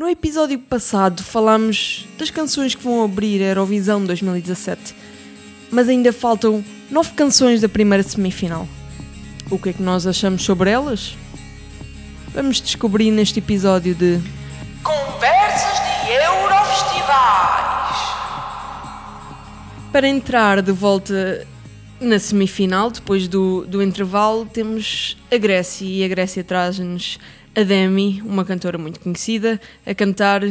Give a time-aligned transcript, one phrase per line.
[0.00, 4.94] No episódio passado falámos das canções que vão abrir a Eurovisão 2017,
[5.70, 8.66] mas ainda faltam nove canções da primeira semifinal.
[9.50, 11.18] O que é que nós achamos sobre elas?
[12.32, 14.18] Vamos descobrir neste episódio de
[14.82, 17.98] Conversas de Eurofestivais.
[19.92, 21.46] Para entrar de volta
[22.00, 27.18] na semifinal, depois do, do intervalo, temos a Grécia e a Grécia traz-nos
[27.54, 30.42] a Demi, uma cantora muito conhecida, a cantar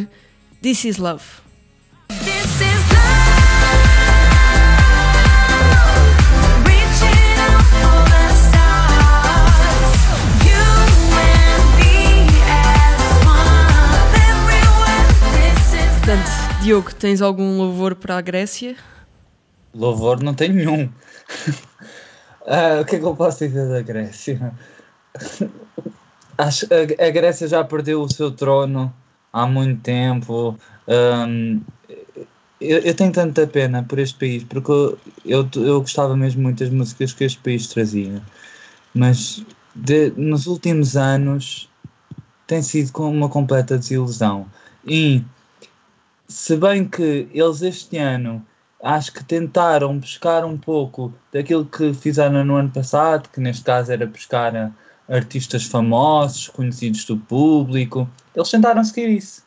[0.62, 1.24] This Is Love.
[2.10, 2.80] This is
[16.10, 18.76] Portanto, Diogo, tens algum louvor para a Grécia?
[19.76, 20.90] Louvor não tem nenhum.
[22.52, 24.52] Ah, o que é que eu posso dizer da Grécia?
[26.40, 28.94] Acho, a, a Grécia já perdeu o seu trono
[29.34, 30.58] há muito tempo.
[30.88, 31.60] Ahm,
[32.62, 36.64] eu, eu tenho tanta pena por este país, porque eu, eu, eu gostava mesmo muito
[36.64, 38.22] das músicas que este país trazia.
[38.94, 39.44] Mas
[39.76, 41.70] de- nos últimos anos
[42.48, 44.48] tem sido com uma completa desilusão.
[44.86, 45.24] E
[46.28, 48.46] se bem que eles este ano
[48.82, 53.92] acho que tentaram buscar um pouco daquilo que fizeram no ano passado, que neste caso
[53.92, 54.72] era buscar a
[55.10, 58.08] artistas famosos, conhecidos do público.
[58.36, 59.44] Eles tentaram seguir isso.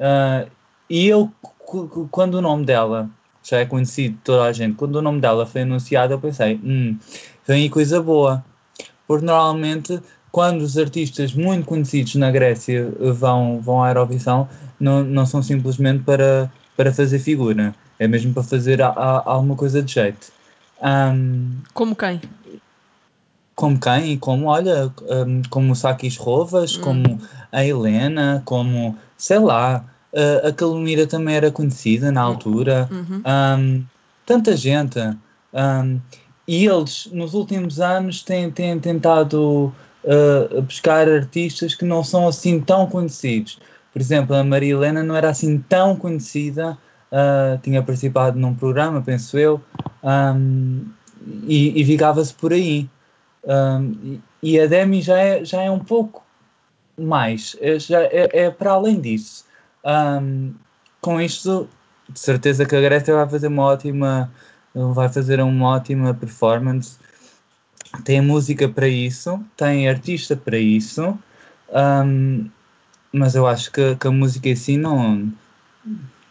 [0.00, 0.46] Ah,
[0.90, 1.30] e eu,
[2.10, 3.08] quando o nome dela
[3.42, 6.60] já é conhecido de toda a gente, quando o nome dela foi anunciado, eu pensei,
[6.62, 6.96] hum,
[7.46, 8.44] vem aí coisa boa.
[9.06, 15.26] Porque normalmente, quando os artistas muito conhecidos na Grécia vão, vão à Eurovisão, não, não
[15.26, 19.92] são simplesmente para, para fazer figura, é mesmo para fazer a, a- alguma coisa de
[19.92, 20.32] jeito.
[20.80, 22.20] Ahm, Como quem?
[23.54, 24.18] Como quem?
[24.18, 30.52] Como, olha, ahm, como o Sakis Rovas, como a Helena, como, sei lá, a, a
[30.52, 32.88] Calomira também era conhecida na altura.
[32.90, 33.20] Uhum.
[33.24, 33.82] Ahm,
[34.26, 34.98] tanta gente.
[35.52, 35.98] Ahm,
[36.46, 39.72] e eles, nos últimos anos, têm, têm tentado
[40.06, 43.58] ah, buscar artistas que não são assim tão conhecidos.
[43.92, 46.76] Por exemplo, a Maria Helena não era assim tão conhecida,
[47.10, 49.60] ah, tinha participado num programa, penso eu,
[50.02, 50.80] ahm,
[51.46, 52.88] e, e ficava-se por aí.
[53.46, 56.22] Ahm, e, a Demi já é, já é um pouco
[56.98, 59.44] mais, é, já é, é para além disso.
[59.84, 60.52] Ahm,
[61.00, 61.68] com isto,
[62.08, 64.32] de certeza que a Grécia vai fazer uma ótima,
[64.74, 66.98] vai fazer uma ótima performance.
[68.04, 71.18] Tem música para isso, tem artista para isso,
[71.72, 72.46] ahm,
[73.12, 75.30] mas eu acho que, que a música em si não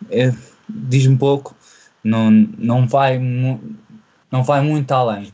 [0.09, 0.33] é-
[0.69, 1.55] diz-me pouco,
[2.03, 5.31] não, não, vai, não vai muito além.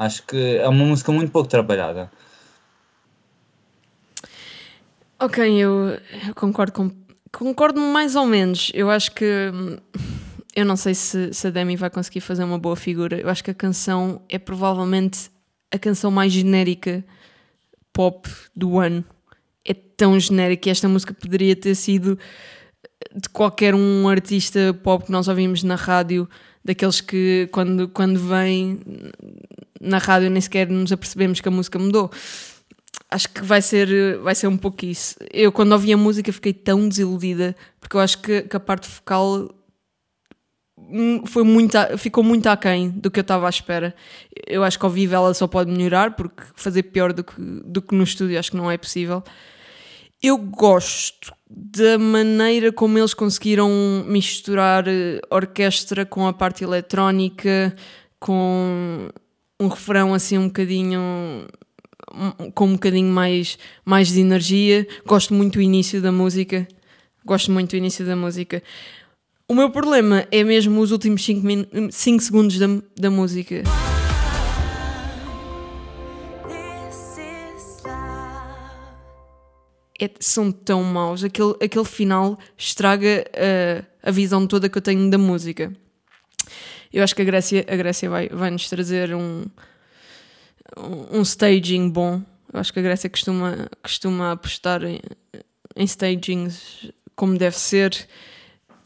[0.00, 2.10] Acho que é uma música muito pouco trabalhada.
[5.18, 6.90] Ok, eu, eu concordo com.
[7.30, 8.72] Concordo mais ou menos.
[8.72, 9.52] Eu acho que.
[10.56, 13.20] Eu não sei se, se a Demi vai conseguir fazer uma boa figura.
[13.20, 15.30] Eu acho que a canção é provavelmente
[15.70, 17.04] a canção mais genérica
[17.92, 19.04] pop do ano.
[19.66, 22.18] É tão genérica que esta música poderia ter sido
[23.14, 26.26] de qualquer um artista pop que nós ouvimos na rádio,
[26.64, 28.80] daqueles que quando, quando vem
[29.80, 32.10] na rádio nem sequer nos apercebemos que a música mudou
[33.10, 35.16] acho que vai ser, vai ser um pouco isso.
[35.32, 38.88] Eu, quando ouvi a música, fiquei tão desiludida, porque eu acho que, que a parte
[38.88, 39.50] vocal
[40.78, 43.94] hum, foi muito, ficou muito aquém do que eu estava à espera.
[44.46, 47.82] Eu acho que ao vivo ela só pode melhorar, porque fazer pior do que, do
[47.82, 49.22] que no estúdio acho que não é possível.
[50.22, 53.70] Eu gosto da maneira como eles conseguiram
[54.06, 57.74] misturar eh, orquestra com a parte eletrónica,
[58.18, 59.08] com
[59.58, 61.46] um refrão assim um bocadinho
[62.54, 64.86] com um bocadinho mais, mais de energia.
[65.06, 66.66] Gosto muito do início da música.
[67.24, 68.62] Gosto muito do início da música.
[69.48, 72.66] O meu problema é mesmo os últimos 5 segundos da,
[72.96, 73.62] da música.
[80.00, 81.22] É- são tão maus.
[81.22, 85.72] Aquele, aquele final estraga uh, a visão toda que eu tenho da música.
[86.92, 89.44] Eu acho que a Grécia, a Grécia vai, vai nos trazer um,
[91.12, 92.22] um staging bom.
[92.52, 95.00] Eu acho que a Grécia costuma, costuma apostar em,
[95.76, 98.08] em stagings como deve ser.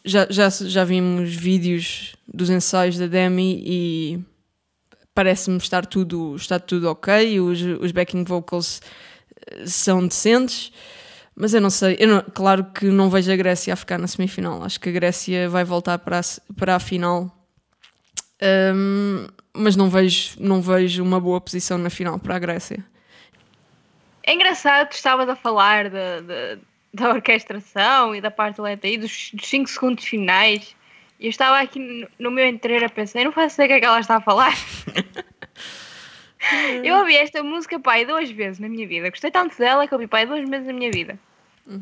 [0.05, 4.21] Já, já, já vimos vídeos dos ensaios da Demi e
[5.15, 7.41] parece-me estar tudo, está tudo ok.
[7.41, 8.83] Os, os backing vocals
[9.47, 10.73] eh, são decentes.
[11.37, 14.07] Mas eu não sei, eu não- claro que não vejo a Grécia a ficar na
[14.07, 14.63] semifinal.
[14.63, 16.23] Acho que a Grécia vai voltar para a,
[16.57, 17.31] para a final.
[18.41, 22.85] Ahm, mas não vejo, não vejo uma boa posição na final para a Grécia.
[24.23, 25.91] É engraçado que estavas a falar de,
[26.23, 26.59] de-
[26.95, 30.75] da orquestração e da parte lenta e dos 5 segundos finais.
[31.19, 33.69] E eu estava aqui no, no meu interior a pensar, eu não faço ideia o
[33.69, 34.55] que é que ela está a falar.
[36.83, 39.11] eu ouvi esta música, pai, duas vezes na minha vida.
[39.11, 41.19] Gostei tanto dela que ouvi, pai, duas vezes na minha vida.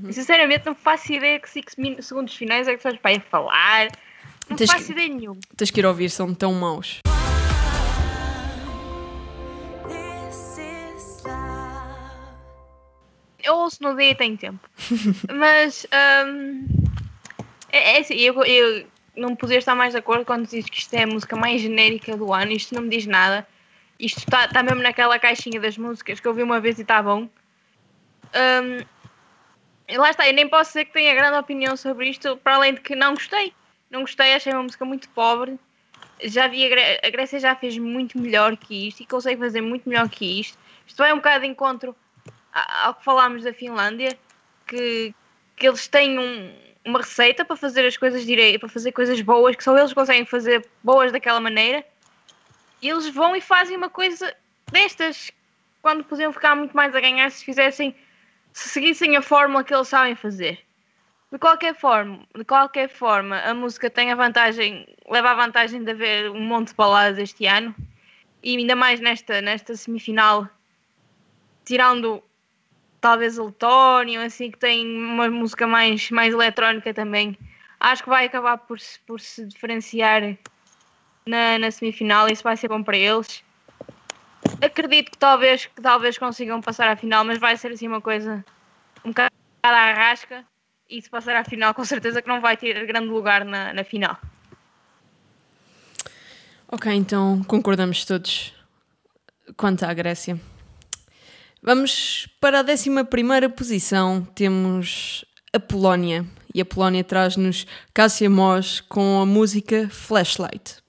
[0.09, 1.70] E sinceramente não faço ideia que 5
[2.03, 3.88] segundos finais é que estás, pai, a falar.
[4.49, 5.41] Não Tens faço que- ideia nenhuma.
[5.56, 7.00] Tens que ir ouvir, são tão maus.
[13.43, 14.61] Eu ouço no dia e tenho tempo.
[15.35, 15.85] Mas
[16.26, 16.67] hum,
[17.73, 18.87] é, é assim, eu, eu
[19.17, 22.17] não podia estar mais de acordo quando diz que isto é a música mais genérica
[22.17, 22.53] do ano.
[22.53, 23.47] Isto não me diz nada.
[24.02, 27.00] Isto está está mesmo naquela caixinha das músicas que eu vi uma vez e está
[27.00, 27.28] bom.
[29.88, 32.75] E lá está, eu nem posso dizer que tenha grande opinião sobre isto, para além
[32.75, 33.52] de que não gostei.
[33.90, 35.58] Não gostei, achei uma música muito pobre.
[36.25, 39.60] Já vi a, Gré- a Grécia já fez muito melhor que isto e consegue fazer
[39.60, 40.58] muito melhor que isto.
[40.87, 41.94] Isto vai um bocado de encontro
[42.82, 44.16] ao que falámos da Finlândia,
[44.66, 45.14] que,
[45.56, 46.52] que eles têm um-
[46.84, 50.25] uma receita para fazer as coisas direito, para fazer coisas boas, que só eles conseguem
[50.25, 51.84] fazer boas daquela maneira,
[52.88, 54.34] eles vão e fazem uma coisa
[54.70, 55.31] destas,
[55.81, 57.94] quando podiam ficar muito mais a ganhar se fizessem,
[58.52, 60.61] se seguissem a fórmula que eles sabem fazer.
[61.31, 65.90] De qualquer forma, de qualquer forma, a música tem a vantagem, leva a vantagem de
[65.90, 67.75] haver um monte de baladas este ano,
[68.43, 70.49] e ainda mais nesta, nesta semifinal,
[71.64, 72.23] tirando
[73.00, 77.37] talvez o Letónio, assim, que tem uma música mais, mais eletrónica também.
[77.81, 80.37] Acho que vai acabar por, por se diferenciar
[81.26, 83.42] na, na semifinal isso vai ser bom para eles.
[84.60, 88.44] Acredito que talvez, que talvez consigam passar à final, mas vai ser assim uma coisa
[89.04, 89.32] um bocado
[89.62, 90.44] à rasca
[90.88, 93.84] e se passar à final com certeza que não vai ter grande lugar na, na
[93.84, 94.16] final.
[96.69, 98.54] Ok, então concordamos todos
[99.56, 100.40] quanto à Grécia.
[101.62, 104.25] Vamos para a 11 posição.
[104.34, 106.26] Temos a Polónia.
[106.54, 110.81] E a Polónia traz-nos Cássia Mós com a música Flashlight.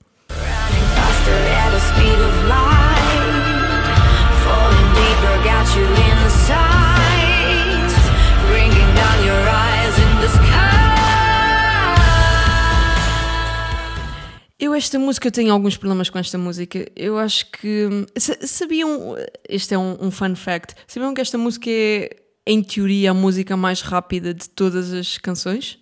[14.58, 16.86] Eu esta música, eu tenho alguns problemas com esta música.
[16.96, 18.06] Eu acho que...
[18.16, 19.16] sa- Sabiam...
[19.48, 20.74] Este é um, um fun fact.
[20.86, 22.16] Sabiam que esta música é,
[22.46, 25.78] em teoria, a música mais rápida de todas as canções?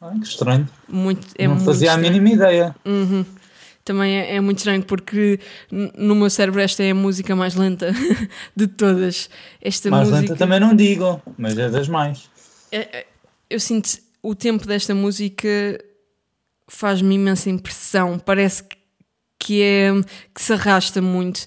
[0.00, 0.68] Ai, que estranho.
[0.88, 2.12] Muito, é não muito fazia a estranho.
[2.20, 2.74] mínima ideia.
[2.84, 3.24] Uhum.
[3.90, 5.40] Também é, é muito estranho porque
[5.98, 7.92] no meu cérebro esta é a música mais lenta
[8.54, 9.28] de todas.
[9.60, 10.20] Esta Mais música.
[10.28, 12.30] lenta também não digo, mas é das mais.
[12.70, 13.06] É- é-
[13.50, 13.90] Eu sinto
[14.22, 15.48] o tempo desta música
[16.68, 18.16] faz-me imensa impressão.
[18.16, 18.62] Parece
[19.36, 19.90] que- é
[20.32, 21.46] que se arrasta muito.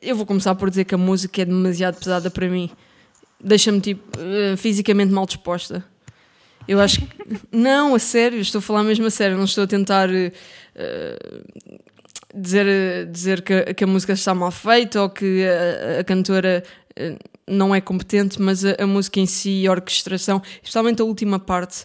[0.00, 2.70] Eu vou começar por dizer que a música é demasiado pesada para mim.
[3.38, 5.84] Deixa-me tipo eh, fisicamente mal disposta.
[6.66, 7.06] Eu acho que.
[7.52, 10.32] Não, a sério, estou a falar mesmo a sério, não estou a tentar eh,
[12.34, 16.62] dizer, dizer que, a- que a música está mal feita ou que a, a cantora
[16.96, 17.16] eh,
[17.46, 21.38] não é competente, mas a, a música em si e a orquestração, especialmente a última
[21.38, 21.84] parte,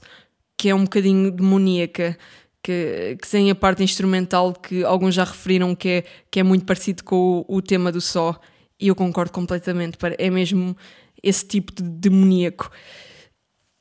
[0.58, 2.18] que é um bocadinho demoníaca,
[2.64, 6.66] que, que tem a parte instrumental que alguns já referiram que é, que é muito
[6.66, 8.40] parecido com o, o tema do Só,
[8.80, 10.75] e eu concordo completamente, é mesmo
[11.22, 12.72] esse tipo de demoníaco.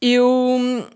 [0.01, 0.89] Eu.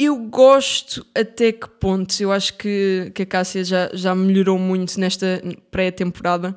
[0.00, 2.20] Eu gosto até que ponto.
[2.20, 6.56] Eu acho que, que a Cássia já, já melhorou muito nesta pré-temporada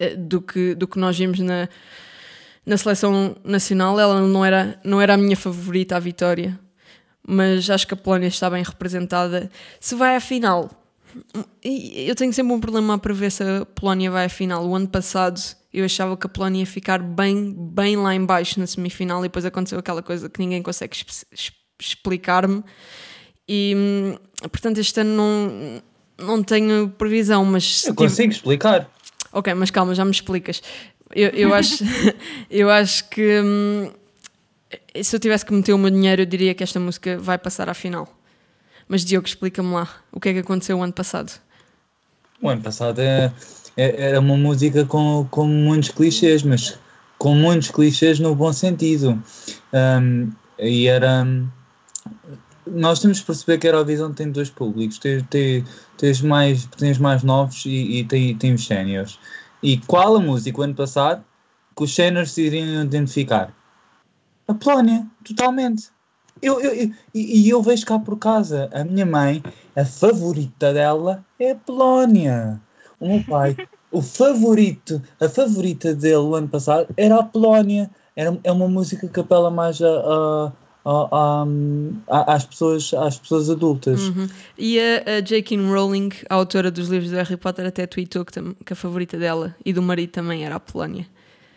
[0.00, 1.68] eh, do que, do que nós vimos na,
[2.66, 4.00] na seleção nacional.
[4.00, 6.58] Ela não era, não era a minha favorita à vitória,
[7.24, 9.48] mas acho que a Polónia está bem representada.
[9.78, 10.70] Se vai à final,
[11.62, 14.66] eu tenho sempre um problema para ver se a Polónia vai à final.
[14.66, 15.40] O ano passado
[15.72, 19.28] eu achava que a Polónia ia ficar bem, bem lá em baixo na semifinal e
[19.28, 20.96] depois aconteceu aquela coisa que ninguém consegue
[21.78, 22.62] explicar-me.
[23.48, 24.16] E hum,
[24.48, 25.82] portanto este ano não,
[26.36, 28.90] não tenho previsão, mas Eu tive- consigo explicar.
[29.32, 30.62] Ok, mas calma, já me explicas.
[31.14, 31.84] Eu, eu acho,
[32.50, 33.90] eu acho que hum,
[35.02, 37.68] se eu tivesse que meter o meu dinheiro, eu diria que esta música vai passar
[37.68, 38.08] à final.
[38.88, 41.32] Mas Diogo, explica-me lá o que é que aconteceu o ano passado.
[42.42, 43.32] O ano passado é-
[43.80, 46.78] era uma música com, com muitos clichês, mas
[47.18, 49.22] com muitos clichês no bom sentido.
[49.72, 51.26] Um, e era.
[52.66, 55.64] Nós temos que perceber que a Eurovisão tem dois públicos: tem,
[55.96, 59.18] tens, mais, tens mais novos e, e tem, tem os séniores.
[59.62, 61.24] E qual a música o ano passado
[61.76, 63.54] que os séniores se iriam identificar?
[64.48, 65.90] A Polónia, totalmente.
[66.42, 69.42] Eu, eu, eu- e eu vejo cá por casa, a minha mãe,
[69.76, 72.60] a favorita dela é a Polónia.
[73.00, 73.56] O meu pai,
[73.90, 77.90] o favorito, a favorita dele o ano passado era a Polónia.
[78.14, 80.52] era, é uma música que apela mais a, a-
[80.84, 81.46] a-
[82.08, 84.00] a- às, pessoas, às pessoas adultas.
[84.00, 84.28] Uhum.
[84.58, 85.56] E a, a J.K.
[85.56, 88.32] Rowling, a autora dos livros do Harry Potter, até tweetou que,
[88.64, 91.06] que a favorita dela e do marido também era a Polónia.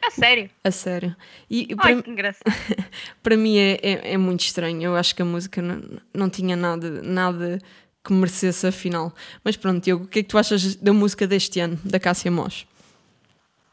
[0.06, 0.50] A sério?
[0.64, 1.16] A sério.
[1.50, 2.44] E e Ai, para, que engraçado.
[3.24, 4.82] para mim é, é, é muito estranho.
[4.82, 5.82] Eu acho que a música não,
[6.14, 7.60] não tinha nada, nada
[8.04, 9.14] que merecesse a final.
[9.44, 12.30] Mas pronto, Diogo, o que é que tu achas da música deste ano, da Cássia
[12.30, 12.66] Mós?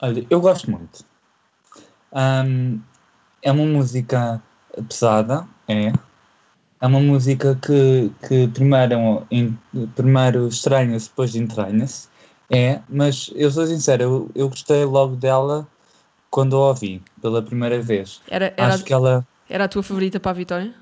[0.01, 1.05] Olha, eu gosto muito.
[2.13, 2.79] Ahm,
[3.43, 4.43] é uma música
[4.89, 5.93] pesada, é.
[6.83, 9.59] É uma música que, que primeiro, em-
[9.95, 12.09] primeiro estranha-se, depois entranha-se.
[12.49, 15.69] É, mas eu sou sincero, eu, eu gostei logo dela
[16.31, 18.21] quando a ouvi pela primeira vez.
[18.29, 19.27] Era, era, Acho que ela.
[19.49, 20.75] era a tua favorita para a vitória?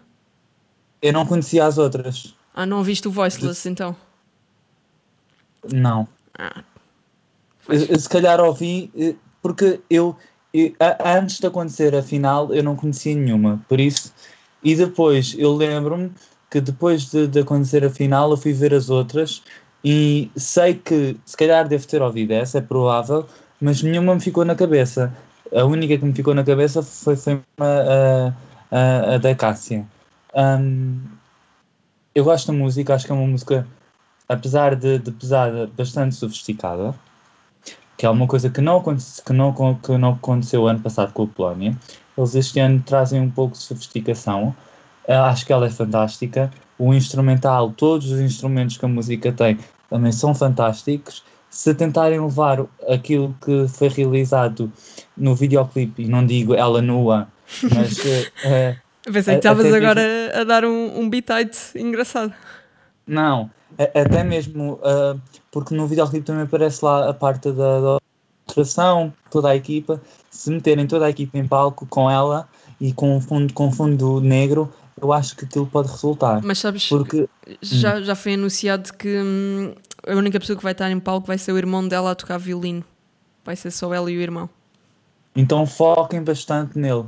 [1.03, 2.35] Eu não conhecia as outras.
[2.61, 3.95] Ah, não viste o Voiceless então?
[5.73, 6.09] Não.
[6.37, 6.65] Ah,
[7.69, 10.17] Eu- se calhar ouvi, eh, porque eu,
[10.53, 10.73] eu-
[11.05, 14.13] antes de acontecer a final, eu não conhecia nenhuma, por isso,
[14.63, 16.11] e depois eu lembro-me
[16.51, 19.43] que depois de, de acontecer a final, eu fui ver as outras
[19.85, 23.25] e sei que se calhar devo ter ouvido essa, é provável,
[23.61, 25.15] mas nenhuma me ficou na cabeça.
[25.55, 28.33] A única que me ficou na cabeça foi, foi a,
[28.73, 28.77] a,
[29.13, 29.87] a, a da Cássia.
[30.35, 31.18] Hum,
[32.19, 33.67] eu gosto da música, acho que é uma música,
[34.29, 36.95] apesar de, de pesada, bastante sofisticada
[37.99, 41.27] que é uma coisa que não, que, não, que não aconteceu ano passado com a
[41.27, 41.77] Polónia.
[42.17, 44.55] Eles este ano trazem um pouco de sofisticação.
[45.07, 46.49] Acho que ela é fantástica.
[46.79, 49.59] O instrumental, todos os instrumentos que a música tem
[49.91, 51.25] também são fantásticos.
[51.51, 54.73] Se tentarem levar aquilo que foi realizado
[55.17, 57.27] no videoclipe, e não digo ela nua,
[57.75, 57.99] mas
[58.45, 58.77] eh,
[59.09, 60.03] eu pensei que estavas agora
[60.35, 62.33] a, dar um, um beat-out engraçado.
[63.07, 63.51] Não,
[63.95, 65.17] até mesmo ah,
[65.51, 67.99] porque no videoclipe também aparece lá a parte da, da
[69.31, 70.01] toda a equipa.
[70.31, 72.49] Se meterem toda a equipa em palco com ela
[72.81, 76.41] e com fundo, com fundo negro, eu acho que aquilo pode resultar.
[76.43, 77.29] Mas sabes, Porque
[77.61, 79.75] já, já foi anunciado que hum,
[80.07, 82.39] a única pessoa que vai estar em palco vai ser o irmão dela a tocar
[82.39, 82.85] violino.
[83.45, 84.49] Vai ser só ela e o irmão.
[85.35, 87.07] então foquem bastante nele.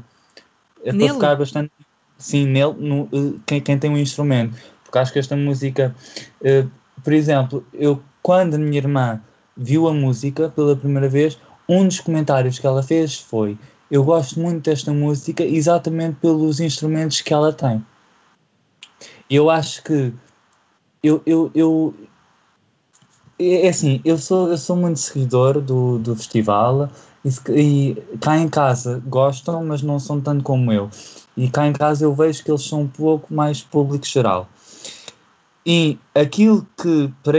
[0.83, 1.09] É Nele?
[1.09, 1.71] para focar bastante
[2.21, 4.57] sim, nele, no, eh, quem, quem tem um instrumento.
[4.85, 5.95] Porque acho que esta música,
[6.43, 6.67] eh,
[7.03, 9.21] por exemplo, eu quando a minha irmã
[9.57, 13.59] viu a música pela primeira vez, um dos comentários que ela fez foi:
[13.91, 17.85] Eu gosto muito desta música exatamente pelos instrumentos que ela tem.
[19.29, 20.13] Eu acho que
[21.03, 21.95] eu, eu, eu
[23.39, 26.91] é é assim, eu sou, eu sou muito seguidor do, do festival
[27.25, 30.91] e, e cá em casa gostam, mas não são tanto como eu.
[31.41, 34.47] E cá em casa eu vejo que eles são um pouco mais público geral.
[35.65, 37.39] E aquilo que para,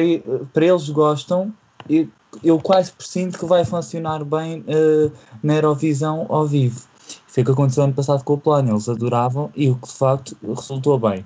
[0.52, 1.54] para eles gostam,
[1.88, 2.08] eu,
[2.44, 5.12] eu quase presinto que vai funcionar bem eh,
[5.44, 6.82] na Eurovisão ao vivo.
[7.28, 9.94] Foi o que aconteceu ano passado com o Plano, eles adoravam e o que de
[9.94, 11.24] facto resultou bem.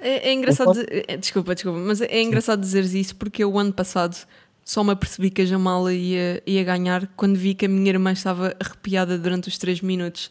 [0.00, 0.66] É, é engraçado.
[0.66, 4.14] posso- dizer- é, desculpa, desculpa, mas é engraçado dizeres isso porque eu, o ano passado,
[4.62, 8.12] só me apercebi que a Jamala ia, ia ganhar quando vi que a minha irmã
[8.12, 10.30] estava arrepiada durante os 3 minutos.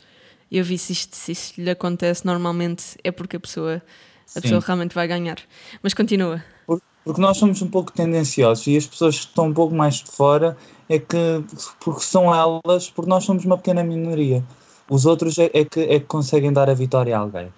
[0.52, 4.42] Eu vi se isto, se isto lhe acontece normalmente é porque a pessoa, a Sim.
[4.42, 5.38] pessoa realmente vai ganhar.
[5.84, 6.44] Mas continua.
[6.66, 9.96] Por- Porque nós somos um pouco tendenciosos e as pessoas que estão um pouco mais
[9.96, 10.58] de fora
[10.90, 11.44] é que
[11.80, 14.44] porque são elas, porque nós somos uma pequena minoria.
[14.90, 17.52] Os outros é, é que, é que conseguem dar a vitória a alguém.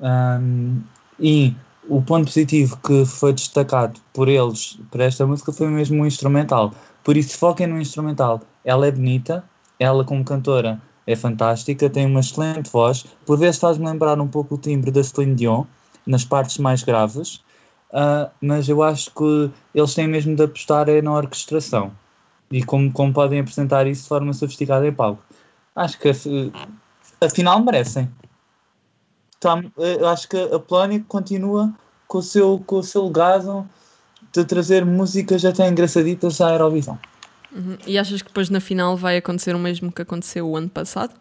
[0.00, 0.80] Ahm,
[1.18, 1.54] e
[1.88, 6.72] o ponto positivo que foi destacado por eles para esta música foi mesmo o instrumental.
[7.04, 8.40] Por isso, foquem no instrumental.
[8.64, 9.44] Ela é bonita,
[9.78, 13.04] ela como cantora é fantástica, tem uma excelente voz.
[13.26, 15.64] Por vezes faz-me lembrar um pouco o timbre da Celine Dion,
[16.06, 17.42] nas partes mais graves.
[17.92, 21.92] Ah, mas eu acho que eles têm mesmo de apostar é na orquestração
[22.50, 25.22] e como, como podem apresentar isso de forma sofisticada em palco.
[25.76, 26.52] Acho que af-
[27.20, 28.08] afinal merecem.
[29.40, 31.72] Tá, eu acho que a Polónia continua
[32.06, 33.68] com o seu, com o seu legado
[34.32, 36.98] de trazer músicas até engraçaditas à Eurovisão.
[37.54, 37.76] Uhum.
[37.86, 41.12] E achas que depois na final vai acontecer o mesmo que aconteceu o ano passado?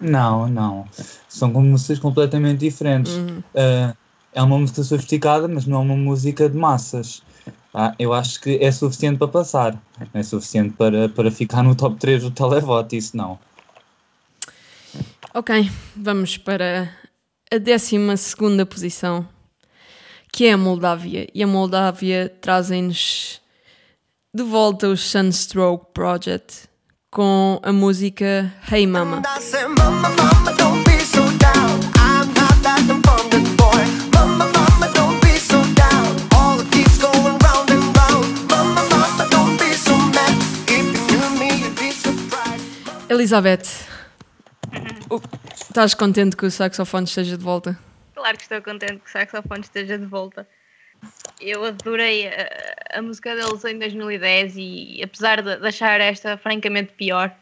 [0.00, 0.86] Não, não.
[1.28, 3.12] São músicas completamente diferentes.
[3.54, 3.94] Ah,
[4.32, 7.22] é uma música sofisticada, mas não é uma música de massas.
[7.72, 9.80] Ah, eu acho que é suficiente para passar.
[10.12, 13.38] Não é suficiente para, para ficar no top 3 do televoto, isso não.
[15.32, 16.90] Ok, vamos para
[17.52, 17.96] a 12
[18.68, 19.28] posição,
[20.32, 21.28] que é a Moldávia.
[21.34, 23.39] E a Moldávia trazem-nos
[24.32, 26.68] de volta o Sunstroke Project
[27.10, 29.22] com a música Hey Mama.
[43.08, 43.66] Elizabeth,
[45.70, 47.78] Estás contente que o saxofone esteja de volta?
[48.14, 50.46] Claro que estou contente que o saxofone esteja de volta.
[51.40, 56.92] Eu adorei a, a música deles em 2010 e apesar de, de achar esta francamente
[56.92, 57.34] pior,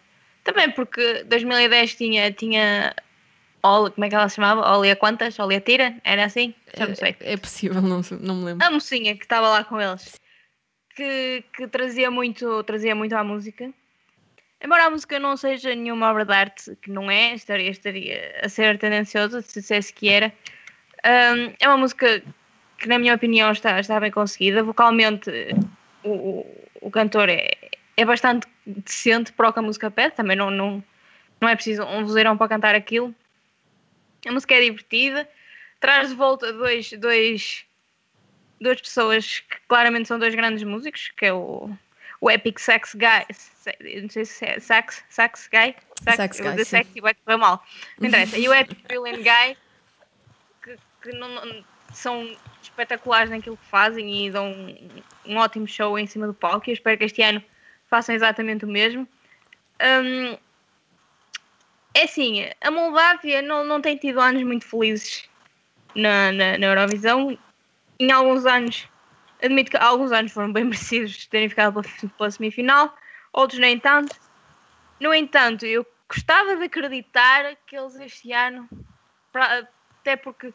[0.44, 2.94] também porque 2010 tinha, tinha
[3.62, 4.76] Oli, como é que ela se chamava?
[4.76, 5.38] Oli a quantas?
[5.38, 5.96] Oli a tira?
[6.04, 6.54] Era assim?
[6.76, 7.16] Já não sei.
[7.20, 8.66] É, é possível, não, não me lembro.
[8.66, 10.18] A mocinha que estava lá com eles,
[10.94, 13.72] que, que trazia, muito, trazia muito à música.
[14.60, 18.48] Embora a música não seja nenhuma obra de arte, que não é, estaria, estaria a
[18.48, 20.32] ser tendenciosa se dissesse que era.
[21.04, 22.22] Hum, é uma música
[22.78, 24.62] que, na minha opinião, está, está bem conseguida.
[24.62, 25.30] Vocalmente,
[26.04, 26.47] o,
[26.80, 27.50] o, cantor é,
[27.97, 30.14] é bastante decente para o que a música pede.
[30.14, 30.82] Também não, não,
[31.40, 33.14] não é preciso um vozeirão para cantar aquilo.
[34.26, 35.28] A música é divertida,
[35.80, 37.64] traz de volta dois, dois,
[38.61, 41.70] duas pessoas que claramente são dois grandes músicos, que é o,
[42.20, 45.75] o Epic Sax Guy, não sei se é Sax, Sax Guy,
[46.16, 46.64] Sax Guy.
[46.64, 47.64] Sax e vai correr mal,
[47.99, 49.56] não interessa, e o Epic Villain Guy,
[50.62, 52.37] que, que não- são
[52.78, 56.70] espetaculares naquilo que fazem e dão um, um ótimo show em cima do palco, e
[56.70, 57.42] eu espero que este ano
[57.88, 59.06] façam exatamente o mesmo.
[59.82, 60.37] Hum,
[61.94, 65.28] é assim, a Moldávia não, não tem tido anos muito felizes
[65.94, 67.37] na, na, na Eurovisão.
[67.99, 68.87] Em alguns anos,
[69.42, 72.94] admito que alguns anos foram bem merecidos de terem ficado pela, pela semifinal,
[73.32, 74.14] outros nem tanto.
[75.00, 78.68] No entanto, eu gostava de acreditar que eles este ano,
[79.32, 79.66] pra-
[80.00, 80.52] até porque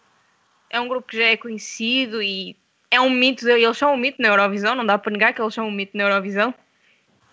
[0.74, 2.58] é um grupo que já é conhecido e
[2.90, 5.54] é um mito, eles são um mito na Eurovisão, não dá para negar que eles
[5.54, 6.54] são um mito na Eurovisão.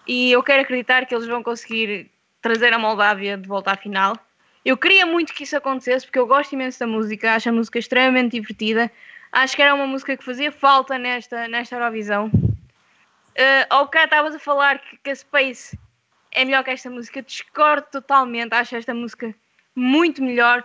[0.06, 2.11] E eu quero acreditar que eles vão conseguir
[2.42, 4.14] trazer a Moldávia de volta à final.
[4.62, 7.78] Eu queria muito que isso acontecesse porque eu gosto imenso da música, acho a música
[7.78, 8.90] extremamente divertida.
[9.32, 12.26] Acho que era uma música que fazia falta nesta, nesta Eurovisão.
[12.26, 15.78] Uh, ao bocado estavas a falar que, que a Space
[16.32, 18.52] é melhor que esta música, discordo totalmente.
[18.52, 19.35] Acho esta música
[19.75, 20.62] muito melhor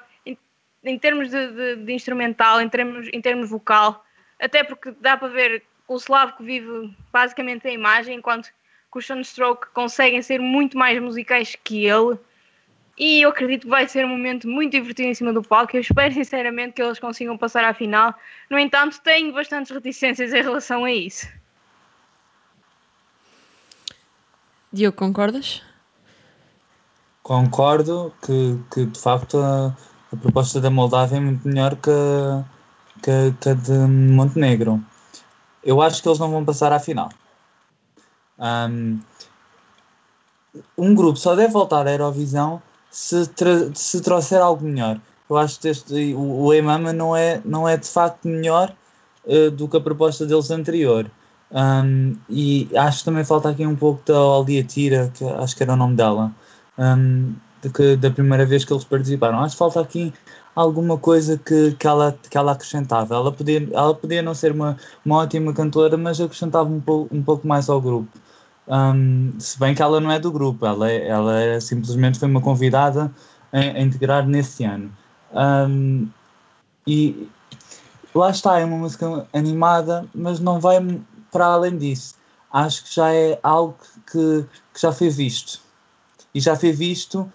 [0.85, 4.05] em, termos de, de- de instrumental, em termos, em termos vocal.
[4.39, 8.45] Até porque dá para ver que o Slavko vive basicamente a imagem, enquanto
[8.91, 12.17] que os Sunstroke conseguem ser muito mais musicais que ele.
[12.97, 15.75] E eu acredito que vai ser um momento muito divertido em cima do palco.
[15.75, 18.13] Eu espero sinceramente que eles consigam passar à final.
[18.49, 21.27] No entanto, tenho bastantes reticências em relação a isso.
[24.71, 25.61] Diogo, concordas?
[27.23, 29.37] Concordo que, que de facto
[30.13, 31.91] a, proposta da Moldávia é muito melhor que,
[33.01, 34.83] que, que a de Montenegro.
[35.63, 37.09] Eu acho que eles não vão passar à final.
[38.39, 38.99] Ahm,
[40.77, 43.29] um grupo só deve voltar à Eurovisão se,
[43.73, 44.99] se trouxer algo melhor.
[45.29, 48.73] Eu acho que este, o, o Emama não é, não é de facto melhor
[49.27, 51.09] eh, do que a proposta deles anterior.
[51.51, 55.63] Um, e acho que também falta aqui um pouco da Olia Tira, que acho que
[55.63, 56.31] era o nome dela,
[56.77, 57.33] um,
[57.69, 59.39] que, da primeira vez que eles participaram.
[59.39, 60.13] Acho que falta aqui
[60.55, 63.15] alguma coisa que, que, ela, que ela acrescentava.
[63.15, 67.21] Ela podia, ela podia não ser uma, uma ótima cantora, mas acrescentava um pouco, um
[67.23, 68.09] pouco mais ao grupo.
[68.67, 72.27] Um, se bem que ela não é do grupo, ela, é- ela é, simplesmente foi
[72.27, 73.11] uma convidada
[73.53, 74.91] a, a integrar nesse ano.
[75.33, 76.07] Um,
[76.87, 77.27] e
[78.13, 80.79] lá está, é uma música animada, mas não vai
[81.31, 82.15] para além disso.
[82.51, 83.75] Acho que já é algo
[84.11, 85.59] que, que já foi visto.
[86.33, 87.31] E já foi visto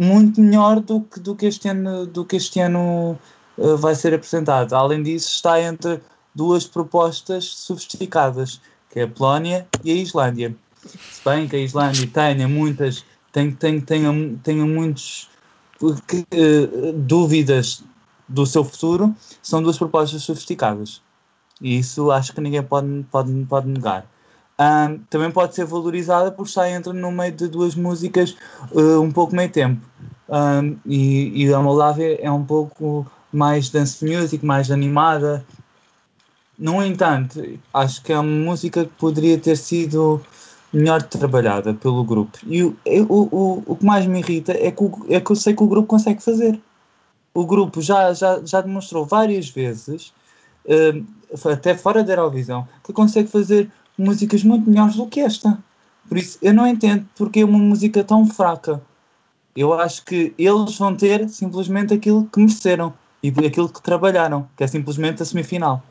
[0.00, 3.18] muito melhor do que, do que este ano, do que este ano
[3.58, 4.72] eh, vai ser apresentado.
[4.72, 6.00] Além disso, está entre
[6.34, 10.56] duas propostas sofisticadas, que é a Polónia e a Islândia.
[10.84, 15.28] Se bem que a Islândia tenha muitas, tenha, muitos
[16.08, 17.84] que, eh, dúvidas
[18.26, 21.02] do seu futuro, são duas propostas sofisticadas.
[21.60, 24.06] E isso acho que ninguém pode, pode, pode negar.
[24.60, 28.36] Ahm, também pode ser valorizada por estar entre no meio de duas músicas
[28.76, 29.80] eh, um pouco meio tempo.
[30.28, 35.44] Ahm, e, e a Moldávia é um pouco mais dance music, mais animada.
[36.58, 37.40] No entanto,
[37.72, 40.20] acho que é uma música que poderia ter sido
[40.72, 42.38] melhor trabalhada pelo grupo.
[42.46, 42.76] E o,
[43.08, 45.66] o, o que mais me irrita é que, o- é que eu sei que o
[45.66, 46.60] grupo consegue fazer.
[47.34, 50.12] O grupo já, já, já demonstrou várias vezes,
[50.66, 51.02] eh,
[51.52, 53.70] até fora da Eurovisão, que consegue fazer
[54.00, 55.58] músicas muito melhores do que esta.
[56.08, 58.82] Por isso, eu não entendo porque é uma música tão fraca.
[59.54, 64.64] Eu acho que eles vão ter simplesmente aquilo que mereceram e aquilo que trabalharam, que
[64.64, 65.82] é simplesmente a semifinal.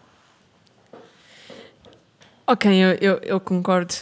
[2.47, 3.93] Ok, eu, eu, eu concordo.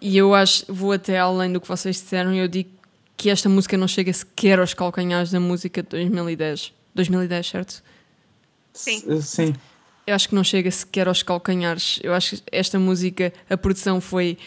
[0.00, 2.70] E eu acho, vou até além do que vocês disseram, eu digo
[3.16, 6.72] que esta música não chega sequer aos calcanhares da música de 2010.
[6.94, 7.82] 2010, certo?
[8.72, 9.02] Sim.
[9.08, 9.54] S- Sim.
[10.06, 11.98] Eu acho que não chega sequer aos calcanhares.
[12.02, 14.38] Eu acho que esta música, a produção foi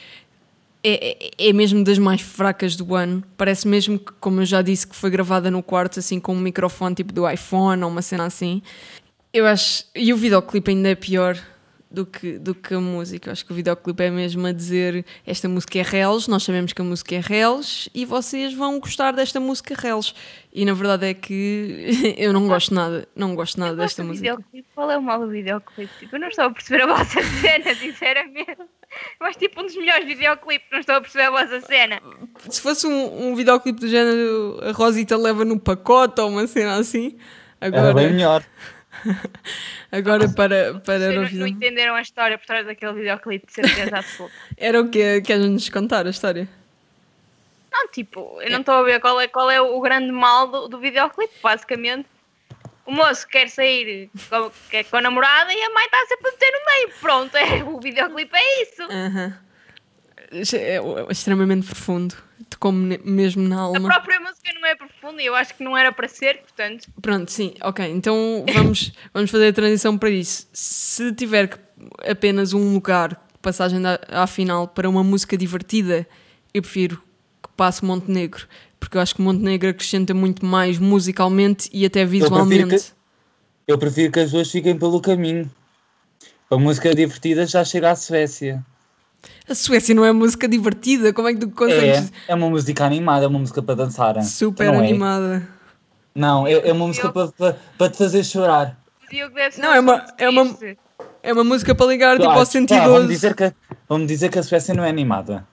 [0.84, 3.24] é, é, é mesmo das mais fracas do ano.
[3.36, 6.40] Parece mesmo que, como eu já disse, que foi gravada no quarto, assim, com um
[6.40, 8.62] microfone tipo do iPhone ou uma cena assim.
[9.34, 9.86] Eu acho.
[9.94, 11.38] E o videoclipe ainda é pior
[11.92, 13.30] do que, do que a música.
[13.30, 16.72] Eu acho que o videoclipe é mesmo a dizer esta música é reles, nós sabemos
[16.72, 20.14] que a música é reles e vocês vão gostar desta música reles.
[20.54, 24.04] E na verdade é que eu não gosto nada, não gosto nada Eu gosto desta
[24.04, 24.30] do música.
[24.36, 24.68] videoclipe.
[24.76, 25.92] Qual é o mal do videoclipe?
[26.00, 28.58] Tipo, eu não estou a perceber a vossa cena, sinceramente.
[29.20, 32.02] Mas tipo um dos melhores videoclipes, não estou a perceber a vossa cena.
[32.50, 36.78] Se fosse um, um videoclipe do género a Rosita leva no pacote ou uma cena
[36.78, 37.18] assim,
[37.62, 38.44] Era agora, bem melhor.
[39.92, 41.48] agora para, para Vocês não, não Eurovisão.
[41.48, 44.34] entenderam a história por trás daquele videoclipe, de certeza absoluta.
[44.58, 46.48] Era o que queres-nos contar a história?
[47.72, 50.68] Não, tipo, eu não estou a ver qual é, qual é o grande mal do,
[50.68, 51.34] do videoclipe.
[51.42, 52.08] Basicamente,
[52.86, 56.32] o moço quer sair com, quer com a namorada e a mãe está sempre a
[56.32, 57.00] meter no meio.
[57.00, 58.84] Pronto, é, o videoclipe é isso.
[58.84, 59.38] Aham.
[60.32, 62.16] É, é extremamente profundo,
[62.50, 63.88] tocou-me ne- mesmo na A alma.
[63.90, 66.88] própria música não é profunda e eu acho que não era para ser, portanto.
[67.02, 67.86] Pronto, sim, ok.
[67.90, 70.48] Então vamos, vamos fazer a transição para isso.
[70.54, 71.60] Se tiver que-
[72.10, 76.08] apenas um lugar de passagem da- à final para uma música divertida,
[76.54, 76.98] eu prefiro
[77.42, 78.48] que passe Montenegro,
[78.80, 82.94] porque eu acho que Montenegro acrescenta muito mais musicalmente e até prefiro visualmente.
[83.68, 85.50] Eu prefiro que as duas fiquem pelo caminho.
[86.50, 88.66] A música divertida já chega à Suécia.
[89.50, 92.12] A Suécia não é música divertida, como é que tu É, consegues?
[92.28, 94.22] é uma música animada, é uma música para dançar.
[94.24, 94.78] Super não é?
[94.78, 95.48] animada.
[96.14, 98.78] Não, é, é uma música para, para, para te fazer chorar.
[99.58, 100.58] Não, é uma- é uma-.
[101.24, 102.88] É uma música para ligar tipo Ah, ao 112.
[102.90, 103.54] vamos, dizer que,
[103.88, 105.46] vamos dizer que a Suécia não é animada.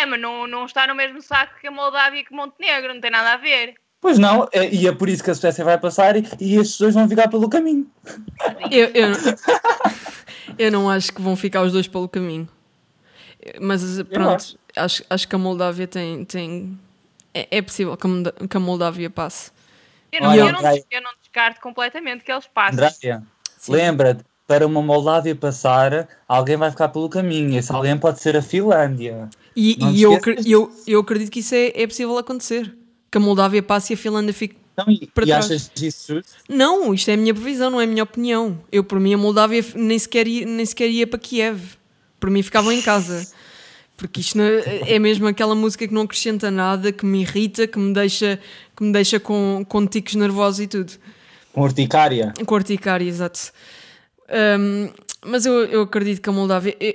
[0.00, 3.00] É, mas não, não está no mesmo saco que a Moldávia e que Montenegro, não
[3.00, 3.74] tem nada a ver.
[4.00, 6.78] Pois não, é- e é por isso que a Suécia vai passar e, e estes
[6.78, 7.86] dois vão ficar pelo caminho.
[8.70, 9.08] Eu, eu,
[10.56, 12.48] eu não acho que vão ficar os dois pelo caminho.
[13.60, 15.04] Mas pronto, acho.
[15.08, 16.24] acho, que a Moldávia tem.
[16.24, 16.78] tem
[17.32, 19.50] é, é possível que a Moldávia passe.
[20.10, 22.84] Eu não, Olha, eu não, eu não descarto completamente que eles passem.
[22.84, 23.22] Andréia,
[23.68, 27.58] lembra-te, para uma Moldávia passar, alguém vai ficar pelo caminho.
[27.58, 29.28] Esse alguém pode ser a Finlândia.
[29.54, 32.74] E, Não e eu, eu, eu acredito que isso é, é possível acontecer.
[33.10, 34.56] Que a Moldávia passe e a Finlândia fique.
[34.72, 35.44] Então, e, Para e trás.
[35.44, 36.32] achas isso justo?
[36.48, 38.58] Não, isto é a minha previsão, não é a minha opinião.
[38.72, 41.76] Eu, por mim, a Moldávia nem sequer ia, nem sequer ia para Kiev.
[42.18, 43.26] Por mim, ficavam em casa.
[43.96, 47.78] Porque isto não- é mesmo aquela música que não acrescenta nada, que me irrita, que
[47.78, 48.38] me deixa,
[48.76, 50.92] que me deixa com, com ticos nervosos e tudo.
[51.52, 52.32] Com urticária?
[52.46, 53.52] Com urticária, exato.
[54.28, 54.90] Ahm,
[55.26, 56.76] mas eu, eu acredito que a Moldávia.
[56.78, 56.94] Eu,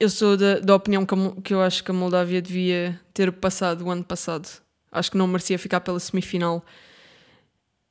[0.00, 3.30] eu sou da, da opinião que, a que eu acho que a Moldávia devia ter
[3.30, 4.48] passado o ano passado.
[4.90, 6.64] Acho que não merecia ficar pela semifinal.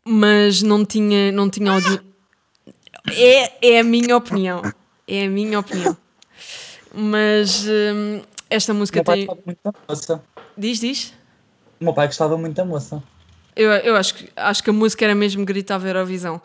[0.05, 2.01] Mas não tinha, não tinha audi...
[3.15, 4.61] é, é a minha opinião.
[5.07, 5.95] É a minha opinião.
[6.93, 9.25] Mas hum, esta O música meu pai tem.
[9.25, 10.23] gostava muito da moça.
[10.57, 11.13] Diz, diz.
[11.79, 13.01] O meu pai gostava muito da moça.
[13.55, 16.41] Eu, eu acho, que, acho que a música era mesmo gritar a Eurovisão.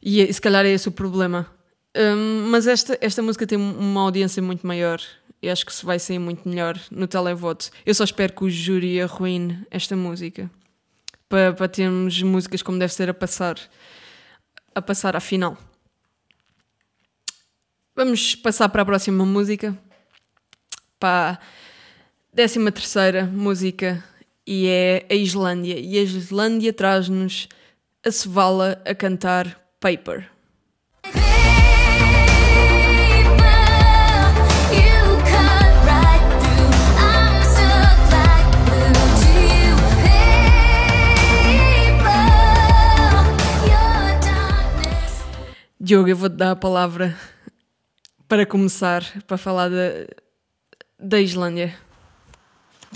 [0.00, 1.46] E eh, se calhar é esse o problema.
[1.96, 5.00] Hum, mas esta, esta música tem uma audiência muito maior.
[5.40, 7.70] E acho que se vai sair muito melhor no televoto.
[7.84, 10.48] Eu só espero que o júri arruine esta música.
[11.28, 13.56] Para, para termos músicas como deve ser a passar.
[14.74, 15.56] A passar à final.
[17.94, 19.76] Vamos passar para a próxima música.
[20.98, 21.38] Para a
[22.32, 24.02] décima terceira música.
[24.46, 25.78] E é a Islândia.
[25.78, 27.48] E a Islândia traz-nos
[28.02, 30.26] a Sevala a cantar Paper.
[45.78, 47.14] Diogo, eu vou-te dar a palavra
[48.32, 50.06] para começar, para falar da,
[50.98, 51.74] da Islândia.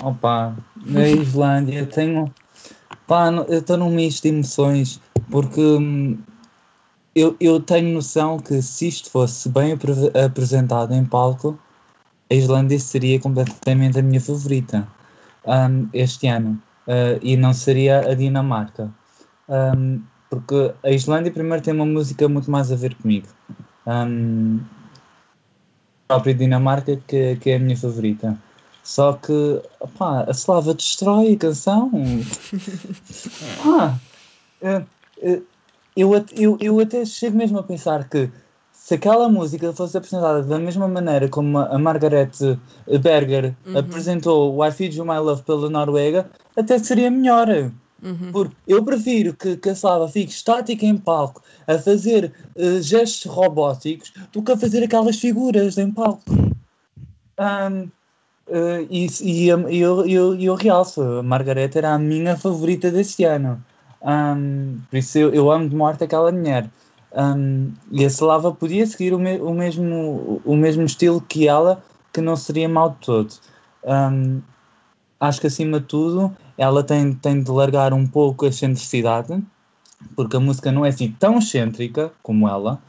[0.03, 2.33] Opa, na Islândia tenho.
[3.07, 4.99] Pá, eu estou num misto de emoções
[5.31, 6.19] porque hum,
[7.15, 11.59] eu, eu tenho noção que se isto fosse bem apre- apresentado em palco,
[12.31, 14.89] a Islândia seria completamente a minha favorita
[15.45, 18.89] hum, este ano Uh, e não seria a Dinamarca.
[19.49, 23.27] Hum, porque a Islândia, primeiro, tem uma música muito mais a ver comigo.
[23.85, 24.07] A
[26.09, 28.37] própria Dinamarca, que, que é a minha favorita.
[28.83, 29.61] Só que,
[29.99, 31.91] pá, a Slava destrói a canção.
[33.63, 33.99] Pá,
[34.63, 34.83] eh,
[35.23, 35.43] eh,
[35.97, 38.31] eu, eu, eu até chego mesmo a pensar que
[38.73, 42.31] se aquela música fosse apresentada da mesma maneira como a Margaret
[43.03, 47.49] Berger apresentou o I Feed You My Love pela Noruega, até seria melhor.
[48.33, 53.31] Porque eu prefiro que, que a Slava fique estática em palco a fazer eh, gestos
[53.31, 56.23] robóticos do que a fazer aquelas figuras em palco.
[57.39, 57.89] Ahm,
[58.49, 63.25] Eh, e, e, eu- eu, eu, eu realço, a Margaret era a minha favorita desse
[63.25, 63.61] ano.
[64.01, 66.71] Ahm, por isso eu, eu amo de morte aquela mulher.
[67.13, 71.83] Ahm, e a Slava podia seguir o, me- o, mesmo, o mesmo estilo que ela,
[72.13, 73.35] que não seria mal de todo.
[73.85, 74.41] Ahm,
[75.21, 79.43] acho que acima de tudo ela tem, tem de largar um pouco a excentricidade,
[80.15, 82.81] porque a música não é assim tão excêntrica como ela.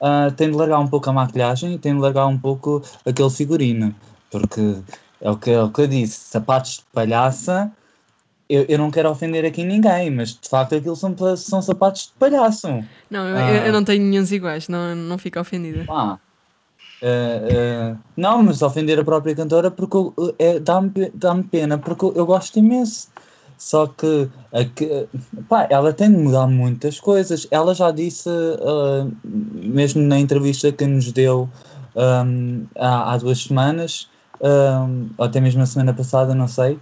[0.00, 3.30] Ah, tem de largar um pouco a maquilhagem e tem de largar um pouco aquele
[3.30, 3.94] figurino,
[4.30, 4.76] porque
[5.20, 7.72] é o que, é o que eu disse, sapatos de palhaça.
[8.48, 12.12] Eu, eu não quero ofender aqui ninguém, mas de facto aquilo são, são sapatos de
[12.18, 12.68] palhaço.
[13.10, 13.66] Não, eu, Ah.
[13.66, 15.84] eu não tenho nenhum iguais, não, não fico ofendida.
[15.88, 16.18] Ah,
[17.00, 19.96] eh, não, mas ofender a própria cantora porque
[20.38, 23.08] é, dá-me dá-me pena, porque eu, gosto imenso.
[23.58, 25.08] Só que, a que-
[25.48, 27.46] pá, ela tem de mudar muitas coisas.
[27.50, 28.28] Ela já disse,
[28.60, 31.48] ah, mesmo na entrevista que nos deu
[31.96, 34.10] ahm, há, há duas semanas,
[34.42, 36.78] ahm, ou até mesmo a semana passada, não sei,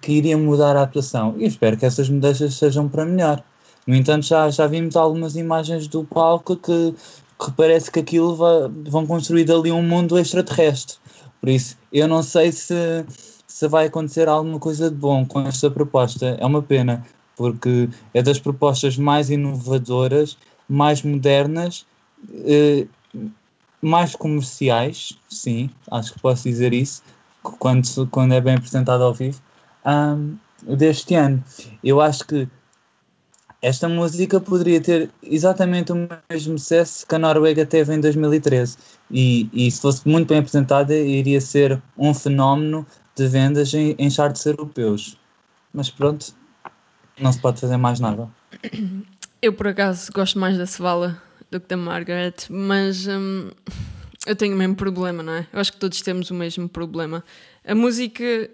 [0.00, 1.34] que iria mudar a atuação.
[1.38, 3.42] E espero que essas mudanças sejam para melhor.
[3.86, 6.94] No entanto, já, já vimos algumas imagens do palco que,
[7.38, 10.96] que parece que aquilo va- vão construir dali um mundo extraterrestre.
[11.40, 13.04] Por isso, eu não sei se,
[13.46, 16.36] se vai acontecer alguma coisa de bom com esta proposta.
[16.40, 17.04] É uma pena,
[17.36, 20.36] porque é das propostas mais inovadoras,
[20.68, 21.86] mais modernas,
[22.44, 22.86] eh,
[23.80, 27.02] mais comerciais, sim, acho que posso dizer isso,
[27.42, 29.40] quando, quando é bem apresentado ao vivo,
[29.84, 31.42] ahm, deste ano.
[31.84, 32.48] Eu acho que
[33.60, 38.76] esta música poderia ter exatamente o mesmo sucesso que a Noruega teve em 2013
[39.10, 44.08] e, e se fosse muito bem apresentada iria ser um fenómeno de vendas em, em
[44.08, 45.18] charts europeus.
[45.72, 46.34] Mas pronto,
[47.18, 48.28] não se pode fazer mais nada.
[49.40, 53.52] Eu, por acaso, gosto mais da Sevala do que da Margaret, mas hum,
[54.26, 55.46] eu tenho o mesmo problema, não é?
[55.52, 57.24] Eu acho que todos temos o mesmo problema.
[57.64, 58.50] A música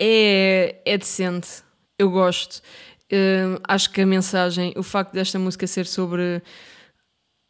[0.00, 1.64] é, é decente,
[1.98, 2.62] eu gosto.
[3.10, 6.42] Hum, acho que a mensagem, o facto desta música ser sobre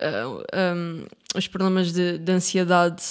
[0.01, 3.03] ah, hum, os problemas de, de ansiedade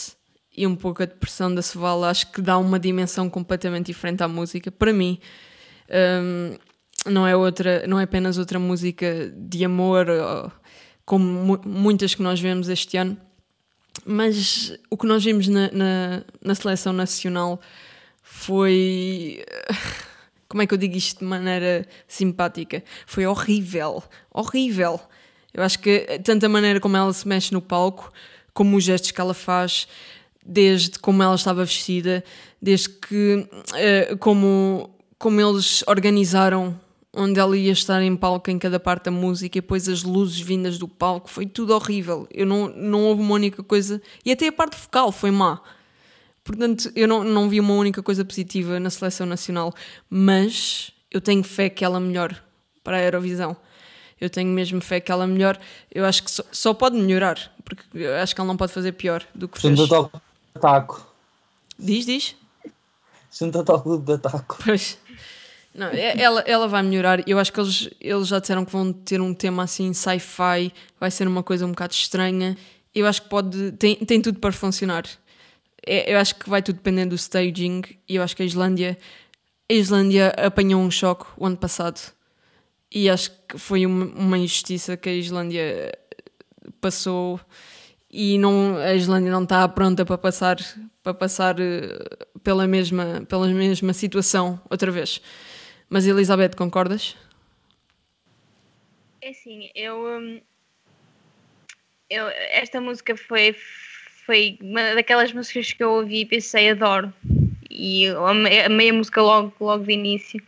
[0.56, 4.28] e um pouco a depressão da Sevala, acho que dá uma dimensão completamente diferente à
[4.28, 4.72] música.
[4.72, 5.20] Para mim,
[5.90, 6.56] hum,
[7.06, 10.08] não é outra, não é apenas outra música de amor,
[11.06, 13.18] como mu- muitas que nós vemos este ano,
[14.06, 17.60] mas o que nós vimos na, na, na seleção nacional
[18.24, 19.44] foi.
[20.48, 22.84] Como é que eu digo isto de maneira simpática?
[23.06, 24.04] Foi horrível.
[24.32, 25.00] Horrível.
[25.54, 28.12] Eu acho que tanto a maneira como ela se mexe no palco,
[28.54, 29.88] como os gestos que ela faz,
[30.46, 32.24] desde como ela estava vestida,
[32.62, 36.80] desde que eh, como, como eles organizaram
[37.14, 40.40] onde ela ia estar em palco em cada parte da música e depois as luzes
[40.40, 42.28] vindas do palco, foi tudo horrível.
[42.32, 44.00] Eu não, não houve uma única coisa.
[44.24, 45.60] E até a parte vocal foi má.
[46.48, 49.74] Portanto, eu não, não vi uma única coisa positiva na seleção nacional,
[50.10, 52.38] mas eu tenho fé que ela melhore
[52.82, 53.56] para a Eurovisão.
[54.20, 55.60] Eu tenho mesmo fé que ela melhore.
[55.94, 58.94] Eu acho que só, só pode melhorar, porque eu acho que ela não pode fazer
[58.94, 59.78] pior do que fez.
[59.78, 60.24] Junta-te ao clube
[60.56, 61.14] de taco.
[61.78, 62.36] Diz, diz.
[63.38, 64.58] Junta-te ao clube de taco.
[64.64, 64.98] Pois.
[65.76, 67.28] Não, é- ela, ela vai melhorar.
[67.28, 71.12] Eu acho que eles, eles já disseram que vão ter um tema assim, sci-fi, vai
[71.12, 72.58] ser uma coisa um bocado estranha.
[72.96, 73.74] Eu acho que pode.
[73.74, 75.04] Tem, tem tudo para funcionar.
[75.88, 77.82] É- eu acho que vai tudo dependendo do staging.
[78.08, 78.98] E eu acho que a Islândia.
[79.70, 82.00] A Islândia apanhou um choque o ano passado.
[82.92, 85.92] E acho que foi uma, uma injustiça que a Islândia
[86.80, 87.40] passou.
[88.10, 90.58] E não, a Islândia não está pronta para passar,
[91.04, 92.00] para passar eh,
[92.42, 95.22] pela, mesma, pela mesma situação outra vez.
[95.90, 97.16] Mas Elizabeth, concordas?
[99.22, 100.42] É assim, eu, hum,
[102.10, 102.28] eu.
[102.30, 103.54] Esta música foi,
[104.28, 107.14] foi uma daquelas músicas que eu ouvi e pensei, adoro.
[107.72, 108.08] E
[108.66, 110.44] amei, a música logo, logo de início.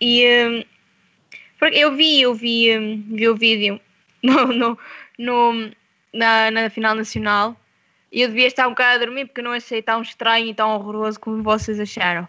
[0.00, 0.64] E hum,
[1.72, 3.80] eu vi, eu vi, hum, vi o vídeo
[4.22, 4.78] no, no,
[5.18, 5.72] no-
[6.12, 7.56] na, na final nacional
[8.12, 10.76] e eu devia estar um bocado a dormir porque não achei tão estranho e tão
[10.76, 12.28] horroroso como vocês acharam.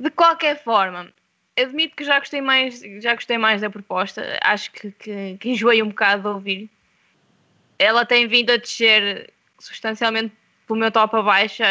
[0.00, 1.08] De qualquer forma,
[1.56, 4.40] admito que já gostei mais, já gostei mais da proposta.
[4.42, 6.70] Acho que, que, que enjoei um bocado de ouvir.
[7.78, 10.34] Ela tem vindo a descer substancialmente
[10.66, 11.62] pelo meu top abaixo.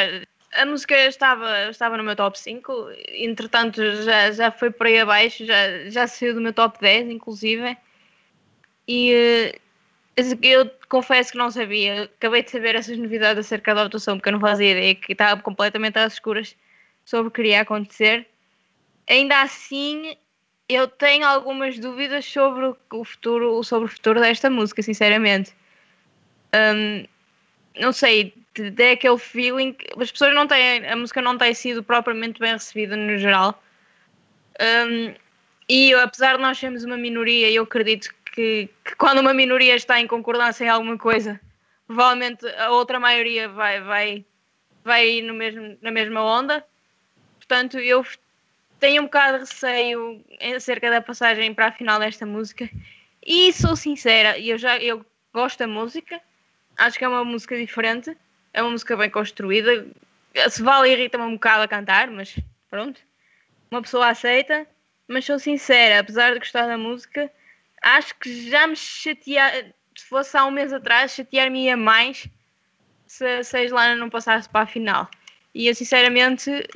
[0.53, 2.71] A música estava, estava no meu top 5,
[3.09, 7.77] entretanto já, já foi por aí abaixo, já, já saiu do meu top 10, inclusive.
[8.87, 9.59] E eh,
[10.41, 12.03] eu confesso que não sabia.
[12.03, 15.41] Acabei de saber essas novidades acerca da atuação, porque eu não fazia ideia que estava
[15.41, 16.55] completamente às escuras
[17.03, 18.27] sobre o que iria acontecer.
[19.09, 20.15] Ainda assim,
[20.69, 25.53] eu tenho algumas dúvidas sobre o- futuro, sobre o futuro desta música, sinceramente.
[26.53, 27.05] Hum,
[27.79, 28.33] não sei,
[28.73, 29.73] dê aquele feeling.
[29.73, 30.88] que As pessoas não têm.
[30.88, 33.61] A música não tem sido propriamente bem recebida no geral.
[34.59, 35.13] Um,
[35.67, 39.99] e apesar de nós sermos uma minoria, eu acredito que, que quando uma minoria está
[39.99, 41.39] em concordância em alguma coisa,
[41.88, 44.25] provavelmente a outra maioria vai, vai,
[44.83, 46.65] vai ir no mesmo, na mesma onda.
[47.38, 48.05] Portanto, eu
[48.79, 50.23] tenho um bocado de receio
[50.55, 52.69] acerca da passagem para a final desta música.
[53.25, 56.21] E sou sincera, eu já eu gosto da música,
[56.77, 58.15] acho que é uma música diferente,
[58.53, 59.85] é uma música bem construída.
[60.49, 62.38] Se vale irrita-me um bocado a cantar, mas
[62.69, 62.99] pronto.
[63.71, 64.67] Uma pessoa aceita,
[65.07, 67.31] mas sou sincera, apesar de gostar da música,
[67.81, 72.27] acho que já me chatear, se fosse há um mês atrás, chatear-me-ia mais
[73.07, 75.09] se, se a Islândia não passasse para a final.
[75.53, 76.67] E eu sinceramente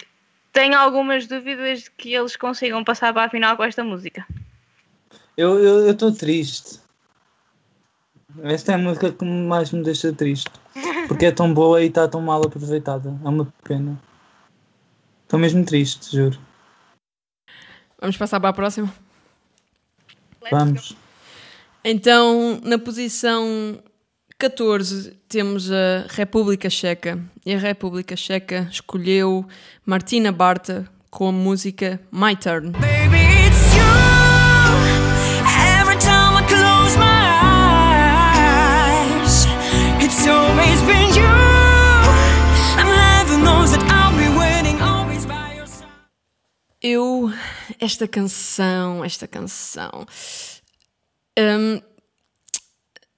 [0.54, 4.26] tenho algumas dúvidas de que eles consigam passar para a final com esta música.
[5.38, 6.80] Eu estou triste.
[8.44, 10.52] Esta é a música que mais me deixa triste.
[11.08, 13.18] Porque é tão boa e está tão mal aproveitada.
[13.24, 14.00] É uma pena.
[15.24, 16.40] Estou mesmo triste, juro.
[18.00, 18.94] Vamos passar para a próxima?
[20.42, 20.98] Let's Vamos.
[21.84, 23.80] Então, na posição
[24.38, 27.20] 14, temos a República Checa.
[27.46, 29.46] E a República Checa escolheu
[29.86, 32.72] Martina Barta com a música My Turn.
[32.72, 33.19] Baby,
[46.82, 47.30] Eu,
[47.78, 50.06] esta canção, esta canção.
[51.38, 51.82] hum,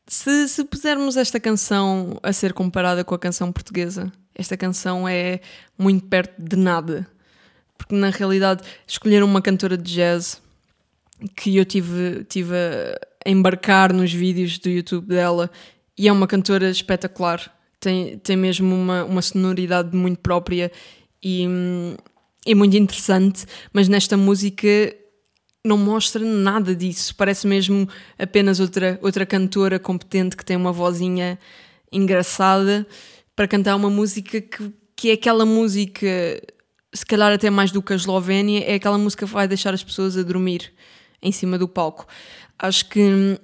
[0.08, 5.41] se, se pusermos esta canção a ser comparada com a canção portuguesa, esta canção é
[5.78, 7.08] muito perto de nada.
[7.78, 10.41] Porque na realidade escolheram uma cantora de jazz
[11.36, 12.56] que eu tive, tive
[13.24, 15.52] a embarcar nos vídeos do YouTube dela
[16.02, 17.56] e é uma cantora espetacular.
[17.80, 20.72] Tem, tem mesmo uma, uma sonoridade muito própria
[21.22, 21.46] e,
[22.44, 24.68] e muito interessante, mas nesta música
[25.64, 27.16] não mostra nada disso.
[27.16, 27.88] Parece mesmo
[28.18, 31.38] apenas outra, outra cantora competente que tem uma vozinha
[31.92, 32.88] engraçada
[33.36, 36.08] para cantar uma música que, que é aquela música,
[36.92, 39.84] se calhar até mais do que a Eslovénia, é aquela música que vai deixar as
[39.84, 40.74] pessoas a dormir
[41.22, 42.08] em cima do palco.
[42.58, 43.40] Acho que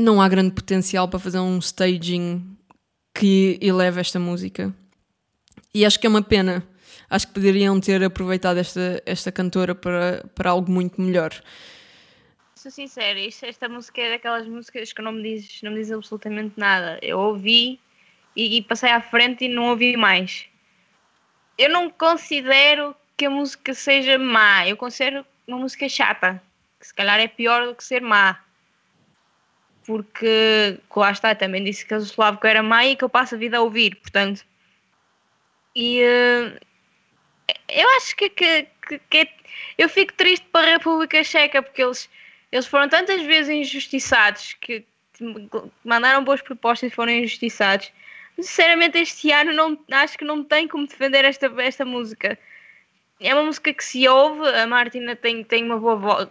[0.00, 2.56] não há grande potencial para fazer um staging
[3.14, 4.74] que eleve esta música.
[5.74, 6.66] E acho que é uma pena.
[7.08, 11.32] Acho que poderiam ter aproveitado esta, esta cantora para, para algo muito melhor.
[12.54, 15.90] Sou sincera, isto- esta música é daquelas músicas que não me diz, não me diz
[15.90, 16.98] absolutamente nada.
[17.02, 17.80] Eu ouvi
[18.36, 20.46] e, e passei à frente e não ouvi mais.
[21.58, 26.40] Eu não considero que a música seja má, eu considero uma música chata,
[26.78, 28.38] que se calhar é pior do que ser má.
[29.86, 33.38] Porque, lá está, também disse que a Slavko era má e que eu passo a
[33.38, 34.44] vida a ouvir, portanto.
[35.74, 36.60] E eh,
[37.68, 38.66] eu acho que, que,
[39.08, 39.34] que- é-
[39.78, 42.08] eu fico triste para a República Checa porque eles,
[42.52, 44.84] eles foram tantas vezes injustiçados que
[45.84, 47.92] mandaram boas propostas e foram injustiçados.
[48.36, 52.38] Sinceramente, este ano não, acho que não tem como defender esta, esta música.
[53.20, 56.28] É uma música que se ouve, a Martina tem, tem uma boa voz,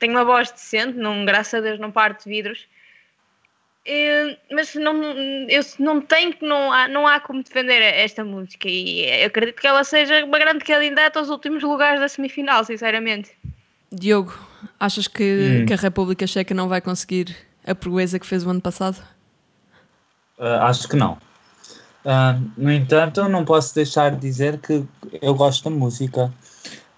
[0.00, 2.66] tem uma voz decente, não, graças a Deus não parte de vidros.
[3.86, 5.02] Eh, mas não,
[5.48, 9.60] eu não tenho que não há, não há como defender esta música e eu acredito
[9.60, 13.32] que ela seja uma grande candidata aos últimos lugares da semifinal, sinceramente.
[13.92, 14.34] Diogo,
[14.80, 15.22] achas que,
[15.62, 15.66] Hum.
[15.66, 18.96] que a República Checa não vai conseguir a proeza que fez o ano passado?
[20.38, 21.18] Ah, acho que não.
[22.06, 24.82] Ah, no entanto, eu não posso deixar de dizer que
[25.20, 26.32] eu gosto da música.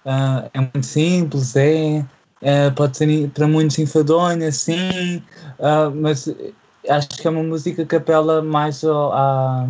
[0.05, 2.03] Ah, é muito simples, é,
[2.41, 5.21] é, pode ser para muitos enfadonha, sim,
[5.95, 6.29] mas
[6.89, 9.67] acho que é uma música que apela mais ao, à-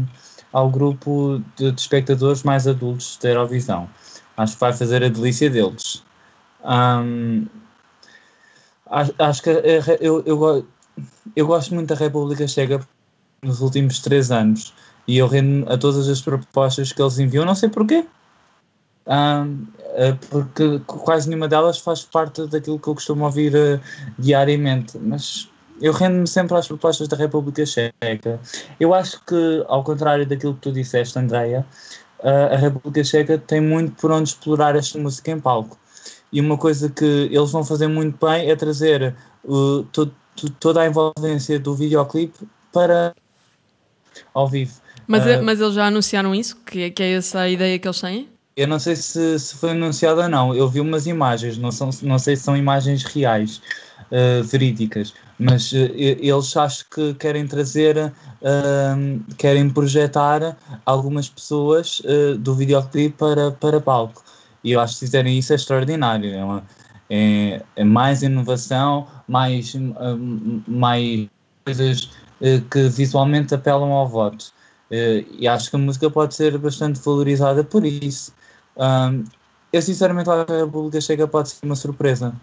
[0.54, 3.90] ao grupo de, de espectadores mais adultos da Eurovisão.
[4.38, 6.04] Acho que vai fazer a delícia deles.
[6.64, 7.46] Ahm,
[9.20, 10.68] acho, que a- a- eu, eu,
[11.36, 12.80] eu gosto muito da República Checa
[13.44, 14.74] nos últimos três anos
[15.08, 18.06] e eu rendo a todas as propostas que eles enviam, não sei porquê.
[19.08, 23.80] Ahm, eh, porque quase nenhuma delas faz parte daquilo que eu costumo ouvir eh,
[24.20, 25.50] diariamente, mas
[25.82, 28.40] eu rendo-me sempre às propostas da República Checa.
[28.80, 31.66] Eu acho que, ao contrário daquilo que tu disseste, Andreia,
[32.24, 35.78] a República Checa tem muito por onde explorar esta música em palco.
[36.34, 39.16] E uma coisa que eles vão fazer muito bem é trazer
[39.46, 42.40] uh, to- to- toda a envolvência do videoclipe
[42.74, 43.16] para
[44.34, 44.74] ao vivo.
[45.08, 45.42] Mas, Ah.
[45.42, 46.58] mas eles já anunciaram isso?
[46.66, 48.28] Que, que é essa a ideia que eles têm?
[48.58, 50.54] Eu não sei se, se foi anunciado ou não.
[50.56, 53.62] Eu vi umas imagens, não, são, não sei se são imagens reais,
[54.12, 58.14] uh, verídicas, Mas eh, eles acho que querem trazer,
[58.44, 64.24] ahm, querem projetar algumas pessoas eh, do videoclipe para, para palco.
[64.64, 66.34] E eu acho que fizerem isso é extraordinário.
[66.34, 66.64] É, uma-
[67.10, 71.28] é- é mais inovação, mais, hum, mais
[71.66, 72.10] coisas
[72.42, 74.52] eh, que visualmente apelam ao voto.
[74.90, 78.34] E acho que a música pode ser bastante valorizada por isso.
[79.72, 82.34] Eu sinceramente acho que a República Checa pode ser uma surpresa.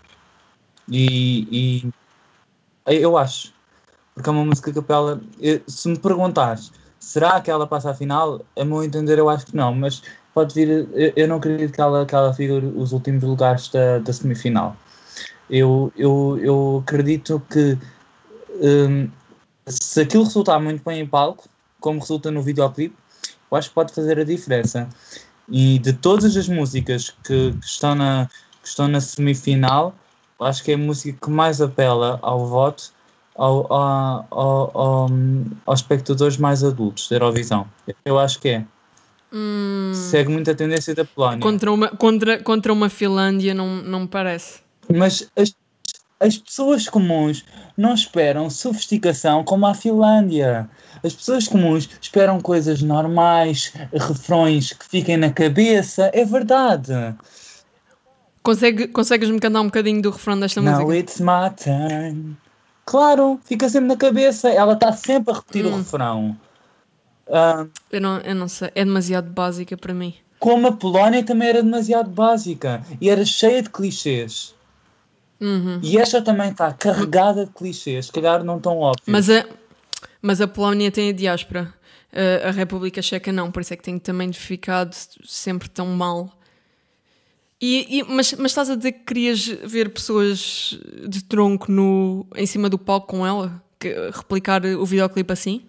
[0.90, 1.92] E, e
[2.86, 3.52] eu acho.
[4.14, 5.20] Porque é uma música que apela.
[5.40, 8.44] eu- Se me perguntares, será que ela passa à final?
[8.58, 10.88] A meu entender, eu acho que não, mas pode vir.
[11.16, 14.76] Eu, não acredito que ela, que ela figure os últimos lugares da, da semifinal.
[15.50, 17.78] Eu, eu, eu acredito que
[18.60, 19.08] hum,
[19.66, 21.48] se aquilo resultar muito bem em palco,
[21.80, 22.96] como resulta no videoclipe,
[23.50, 24.88] eu acho que pode fazer a diferença.
[25.48, 28.28] E de todas as músicas que, que estão, na,
[28.62, 29.94] que estão na semifinal,
[30.44, 32.92] acho que é a música que mais apela ao voto
[33.36, 35.10] ao, ao, ao, ao-
[35.66, 37.66] aos espectadores mais adultos da Eurovisão.
[38.04, 38.64] Eu acho que é.
[39.32, 41.40] Hum, Segue muito a tendência da Polónia.
[41.40, 44.60] contra, uma, contra, contra uma Finlândia não, não me parece.
[44.94, 45.52] Mas as,
[46.20, 47.44] as pessoas comuns
[47.76, 50.70] não esperam sofisticação como a Finlândia.
[51.02, 56.08] As pessoas comuns esperam coisas normais, refrões que fiquem na cabeça.
[56.14, 56.92] É verdade.
[58.44, 60.96] Consegue, consegues-me cantar um bocadinho do refrão desta Now música?
[60.98, 62.36] it's my turn.
[62.84, 64.50] Claro, fica sempre na cabeça.
[64.50, 66.36] Ela está sempre a repetir o refrão.
[67.28, 70.14] Ah, Eu não, eu não sei, é demasiado básica para mim.
[70.38, 74.54] como a Polónia também era demasiado básica e era cheia de clichês.
[75.40, 75.80] Uhum.
[75.82, 79.08] E esta também está carregada de clichês, se calhar não tão óbvios.
[79.08, 79.46] Mas a,
[80.20, 81.72] mas a Polónia tem a diáspora,
[82.12, 86.30] a, a República Checa não, por isso é que tem também ficado sempre tão mal.
[87.66, 92.44] E, e- mas, mas estás a dizer que querias ver pessoas de tronco no, em
[92.44, 93.62] cima do palco com ela?
[93.80, 95.62] Que, replicar o videoclipe assim?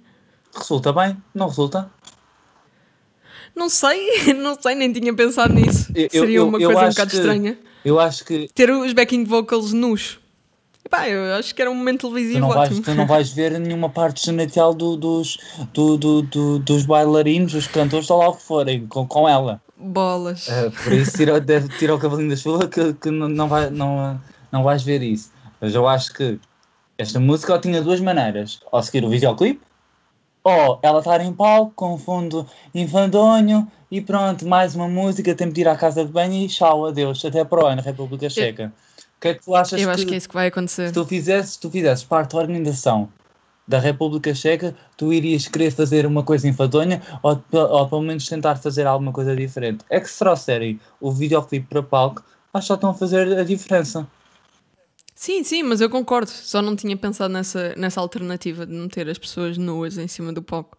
[0.53, 1.15] Resulta bem?
[1.33, 1.89] Não resulta?
[3.55, 5.89] Não sei, não sei, nem tinha pensado nisso.
[5.95, 7.57] Eu- Seria eu- uma eu coisa um bocado que- estranha.
[7.85, 10.19] Eu acho que Ter os backing vocals nus.
[10.83, 12.83] Epá, eu acho que era um momento tu televisivo não, vais, ótimo.
[12.83, 15.37] tu não vais ver nenhuma parte genital do, dos,
[15.73, 19.61] do, do, do- dos bailarinos, dos cantores, ou lá o que forem, com, com ela.
[19.77, 20.47] Bolas.
[20.47, 24.19] Uh, por isso tira, deve tirar o cavalinho da chuva que, que não, vai, não,
[24.51, 25.31] não vais ver isso.
[25.59, 26.39] Mas eu acho que
[26.97, 28.59] esta música tinha duas maneiras.
[28.71, 29.61] Ou seguir o videoclipe,
[30.43, 35.61] ou ela estar em palco com fundo infandonho e pronto, mais uma música, tempo de
[35.61, 38.71] ir à casa de banho e tchau, adeus, até para o ano, República Checa.
[39.17, 40.87] O que é que tu achas eu que, acho que é isso que vai acontecer.
[40.87, 43.09] se tu fizesses, se tu fizesses parte da organização
[43.67, 48.55] da República Checa, tu irias querer fazer uma coisa enfadonha ou, ou pelo menos tentar
[48.57, 49.83] fazer alguma coisa diferente.
[49.89, 53.43] É que se trouxerem o videoclipe para palco, acho que já estão a fazer a
[53.43, 54.07] diferença.
[55.15, 56.29] Sim, sim, mas eu concordo.
[56.29, 60.43] Só não tinha pensado nessa, nessa alternativa de meter as pessoas nuas em cima do
[60.43, 60.77] palco.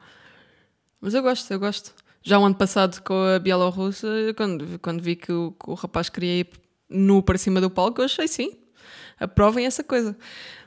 [1.01, 1.95] Mas eu gosto, eu gosto.
[2.23, 6.09] Já o ano passado com a Bielorrússia, quando, quando vi que o, que o rapaz
[6.09, 6.49] queria ir
[6.89, 8.59] nu para cima do palco, eu achei sim.
[9.19, 10.17] Aprovem essa coisa.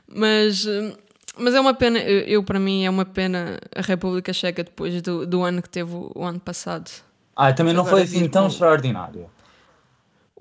[0.08, 0.94] Mas, hum,
[1.40, 5.00] mas é uma pena, eu, eu, para mim é uma pena a República Checa depois
[5.02, 6.90] do, do ano que teve o, o ano passado.
[7.34, 9.30] Ah, também não Agora foi assim tão extraordinário.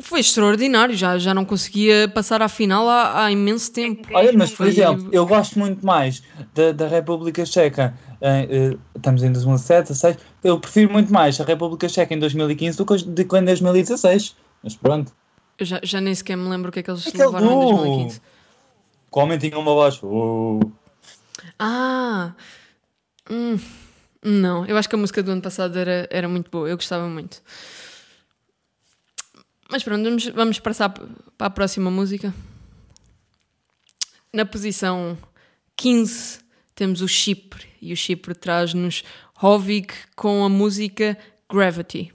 [0.01, 4.07] Foi extraordinário, já, já não conseguia passar à final há, há imenso tempo.
[4.13, 6.23] Olha, mas por exemplo, eu gosto muito mais
[6.53, 7.93] da, da República Checa.
[8.21, 10.17] eh, eh, estamos em 2007, 16.
[10.41, 13.43] Eu prefiro muito mais a República Checa em 2015 do que os- do que em
[13.43, 14.37] 2016.
[14.63, 15.11] Mas pronto.
[15.57, 17.59] Eu já, já nem sequer me lembro o que é que eles Aquele levaram em
[17.59, 18.21] do- 2015.
[19.11, 19.99] O homem tinha uma voz.
[20.01, 20.59] "Oh".
[21.59, 22.33] Ah!
[23.29, 23.59] Hum,
[24.23, 27.07] não, eu acho que a música do ano passado era, era muito boa, eu gostava
[27.07, 27.41] muito.
[29.69, 32.33] Mas pronto, vamos, vamos passar para a próxima música.
[34.33, 35.17] Na posição
[35.75, 36.39] 15
[36.73, 39.03] temos o Chipre, e o Chipre traz-nos
[39.41, 41.17] Hovig com a música
[41.51, 42.13] Gravity.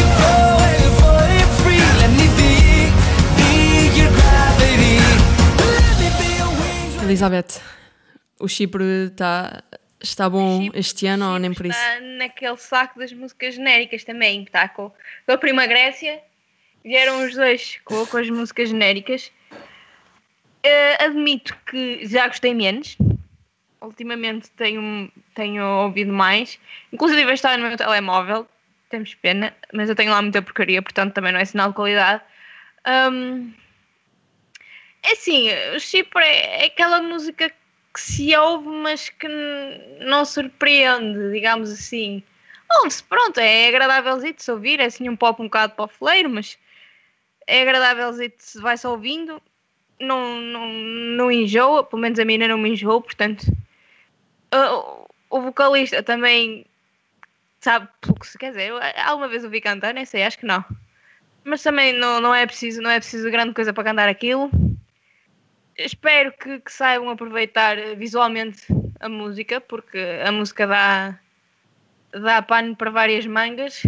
[0.00, 0.49] Let
[7.10, 7.60] Elizabeth,
[8.38, 9.62] o Chipre está,
[10.00, 11.76] está bom Chipre- este ano ou nem por isso?
[11.78, 14.44] Está naquele saco das músicas genéricas também.
[14.44, 14.90] Está com,
[15.26, 16.20] com a Prima Grécia.
[16.84, 19.32] Vieram os dois com, com as músicas genéricas.
[20.62, 22.96] Eh, admito que já gostei menos.
[23.80, 26.58] Ultimamente tenho, tenho ouvido mais.
[26.92, 28.46] Inclusive está no meu telemóvel.
[28.88, 32.22] Temos pena, mas eu tenho lá muita porcaria, portanto também não é sinal de qualidade.
[33.12, 33.52] Hum,
[35.02, 37.50] é assim, o Chipre é, é aquela música
[37.92, 39.26] que se ouve, mas que
[40.00, 42.22] não surpreende, digamos assim.
[42.78, 46.56] Ouve-se, pronto, é agradávelzinho de se ouvir, é assim um pop um bocado pofleiro, mas
[47.46, 49.42] é agradávelzinho de se vai-se ouvindo,
[49.98, 53.44] não, não, não enjoa, pelo menos a mim ainda não me enjoou, portanto.
[54.54, 56.66] o- o vocalista também
[57.60, 58.68] sabe pelo que se quer dizer.
[58.68, 60.64] eu- Alguma vez ouvi cantar, nem sei, acho que não.
[61.44, 64.50] Mas também não, não, é, preciso, não é preciso grande coisa para cantar aquilo.
[65.76, 68.66] Espero que, que saibam aproveitar visualmente
[69.00, 71.18] a música, porque a música dá,
[72.12, 73.82] dá pano para várias mangas.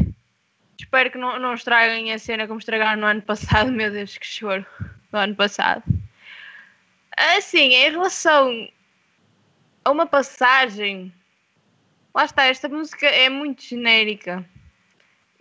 [0.79, 3.71] Espero que não, não estraguem a cena como estragaram no ano passado.
[3.73, 4.67] Meu Deus, que choro.
[5.13, 5.83] No ano passado.
[7.17, 8.69] Assim, em relação
[9.85, 11.13] a uma passagem,
[12.15, 14.45] lá está, esta música é muito genérica.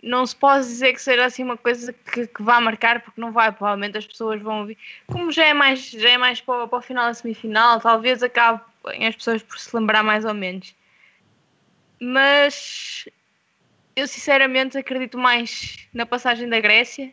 [0.02, 3.30] Não se pode dizer que seja assim uma coisa que, que vá marcar, porque não
[3.30, 4.76] vai, provavelmente as pessoas vão ouvir.
[5.06, 9.06] Como já é mais, já é mais para, para o final da semifinal, talvez acabem
[9.06, 10.74] as pessoas por se lembrar mais ou menos.
[12.00, 13.08] Mas
[13.94, 17.12] eu sinceramente acredito mais na passagem da Grécia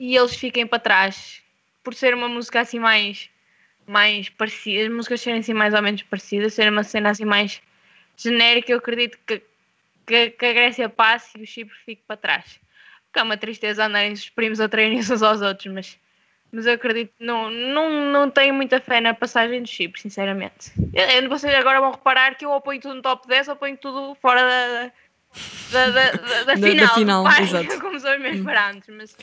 [0.00, 1.42] e eles fiquem para trás
[1.84, 3.30] por ser uma música assim mais
[3.86, 7.62] mais parecida, as músicas serem assim mais ou menos parecidas, ser uma cena assim mais
[8.16, 9.40] genérica, eu acredito que,
[10.06, 12.44] que, que a Grécia passe e o Chipre fique para trás.
[13.06, 15.98] Porque é uma tristeza andarem os primos a traírem uns aos outros, mas,
[16.52, 20.70] mas eu acredito, não, não, não tenho muita fé na passagem do Chipre, sinceramente.
[20.94, 23.76] Eu- vocês agora vão reparar que eu ou ponho tudo no top 10 ou ponho
[23.76, 24.92] tudo fora da,
[25.72, 27.78] da, da, da, da Da- da final, final, Pai, exato.
[27.80, 29.16] como são os meus parâmetros, mas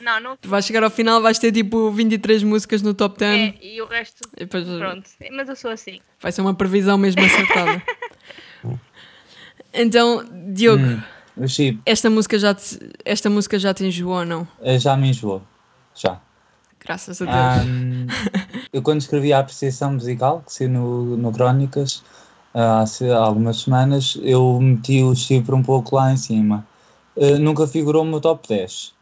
[0.00, 3.54] não, não Tu vais chegar ao final, vais ter tipo 23 músicas no top 10.
[3.54, 5.08] é, e o resto, E depois pronto.
[5.32, 6.00] Mas eu sou assim.
[6.20, 7.82] vai ser uma previsão mesmo acertada.
[9.72, 11.00] então, Diogo, Hum,
[11.84, 14.46] esta, música já te, esta música já te enjoou ou não?
[14.62, 15.42] eh, já me enjoou.
[15.94, 16.20] Já.
[16.80, 17.36] Graças a Deus.
[17.36, 18.06] Ahm,
[18.72, 22.02] eu quando escrevi a apreciação musical, que saiu no, no Crónicas,
[22.54, 26.66] ah, há algumas semanas, eu meti o Chipre um pouco lá em cima.
[27.16, 28.94] Eh, nunca figurou no meu top 10.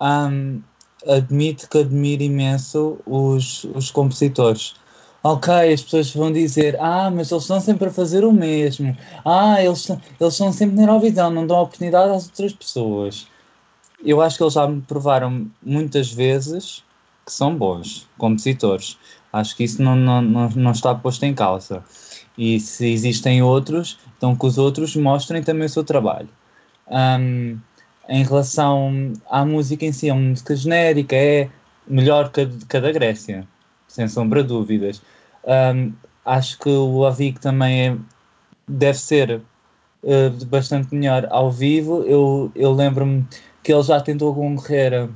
[0.00, 0.60] Ahm,
[1.06, 4.74] admito que admiro imenso os, os compositores.
[5.22, 8.96] Ok, as pessoas vão dizer, ah, mas eles estão sempre a fazer o mesmo.
[9.24, 13.26] Ah, eles, eles estão sempre na Eurovisão, não dão oportunidade às outras pessoas.
[14.04, 16.84] Eu acho que eles já me provaram muitas vezes
[17.26, 18.96] que são bons compositores.
[19.32, 21.82] Acho que isso não, não, não, não está posto em causa.
[22.36, 26.28] E se existem outros, então que os outros mostrem também o seu trabalho.
[26.88, 27.58] Ahm,
[28.08, 31.50] em relação à música em si, é uma música genérica, é
[31.86, 33.46] melhor que a, que a da Grécia,
[33.88, 35.02] sem sombra de dúvidas.
[35.46, 35.92] Ahm,
[36.24, 37.96] acho que o Avig também é,
[38.68, 39.40] deve ser
[40.04, 42.02] eh, bastante melhor ao vivo.
[42.04, 43.26] Eu, eu lembro-me
[43.62, 45.08] que ele já tentou concorrer a-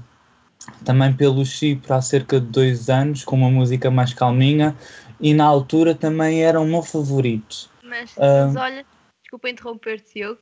[0.84, 4.76] também pelo Chipre há cerca de dois anos, com uma música mais calminha,
[5.20, 7.68] e na altura também era o meu favorito.
[7.82, 8.86] Mas, mas olha,
[9.22, 10.40] desculpa interromper-te, Diogo,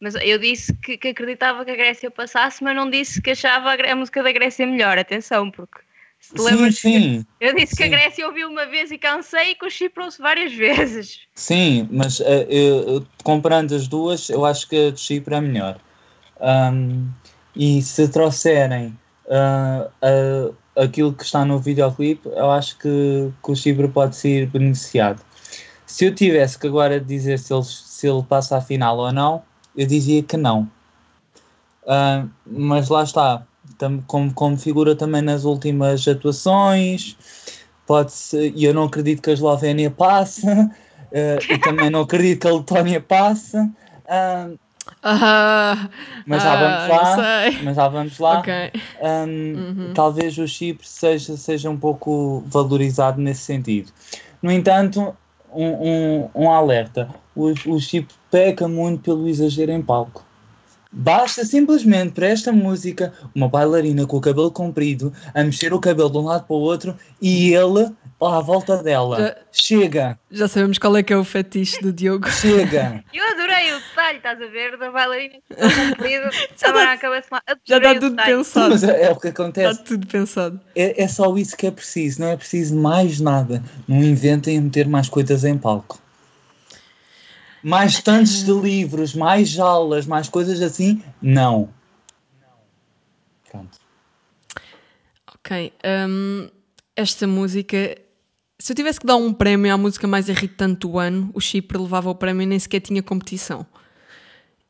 [0.00, 3.70] mas eu disse que, que acreditava que a Grécia passasse, mas não disse que achava
[3.74, 4.98] a, a música da Grécia melhor.
[4.98, 5.80] Atenção, porque
[6.22, 7.90] se Sim, sim, eu disse que a sim.
[7.90, 9.64] Grécia ouviu uma vez e cansei e que
[10.00, 11.18] ouço várias vezes.
[11.34, 15.78] sim, mas eh, eu- comparando as duas, eu acho que a de Chipre é melhor.
[16.40, 17.08] Ahm,
[17.54, 18.96] e se trouxerem
[19.30, 24.46] ah, a- aquilo que está no videoclipe, eu acho que, que o Chipre pode ser
[24.46, 25.20] beneficiado.
[25.86, 29.42] Se eu tivesse que agora dizer se ele, se ele passa à final ou não,
[29.76, 30.68] eu dizia que não.
[31.86, 33.46] Ah, mas lá está,
[34.06, 37.16] como, como figura também nas últimas atuações,
[37.86, 40.72] pode-se, e eu não acredito que a Eslovénia passe, ah,
[41.48, 43.56] e também não acredito que a Letónia passe,
[44.08, 44.50] ah,
[45.02, 45.88] Ah,
[46.26, 47.16] mas já ah, vamos lá.
[47.62, 48.38] Mas já vamos lá.
[48.40, 48.52] Ok.
[49.00, 53.92] Um, Talvez o Chipre seja, seja um pouco valorizado nesse sentido.
[54.42, 55.16] No entanto,
[55.52, 60.24] um, um, um alerta: o, o Chipre peca muito pelo exagero em palco.
[60.92, 66.10] Basta simplesmente para esta música uma bailarina com o cabelo comprido a mexer o cabelo
[66.10, 67.90] de um lado para o outro e ele
[68.20, 69.18] lá à volta dela.
[69.18, 72.28] Já- Chega, Já sabemos qual é que é o fetiche do Diogo.
[72.30, 73.02] chega.
[73.12, 75.34] Eu adorei o detalhe, estás a ver, da bailarina
[76.54, 76.96] está lá.
[77.64, 78.36] Já Adorei está o tudo detalhe.
[78.36, 78.70] pensado.
[78.70, 79.82] Mas é, é o que Está acontece.
[79.84, 80.60] tudo pensado.
[80.76, 83.62] É, é só isso que é preciso, não é preciso mais nada.
[83.88, 85.98] Não inventem meter mais coisas em palco.
[87.62, 91.68] Mais tantos de livros, mais jaulas, mais coisas assim, não.
[93.50, 93.78] Pronto.
[95.34, 95.72] Ok.
[96.08, 96.48] hum,
[96.96, 97.96] esta música.
[98.58, 101.78] Se eu tivesse que dar um prémio à música mais irritante do ano, o Chipre
[101.78, 103.66] levava o prémio e nem sequer tinha competição.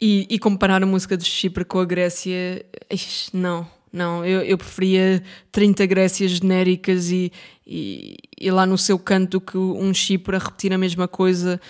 [0.00, 4.24] E, e comparar a música do Chipre com a Grécia, ixi, não, não.
[4.24, 5.22] Eu, eu preferia
[5.52, 7.30] 30 Grécias genéricas e,
[7.66, 11.60] e, e lá no seu canto que um Chipre a repetir a mesma coisa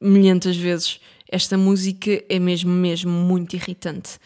[0.00, 1.00] milhentas vezes.
[1.28, 4.18] Esta música é mesmo, mesmo muito irritante.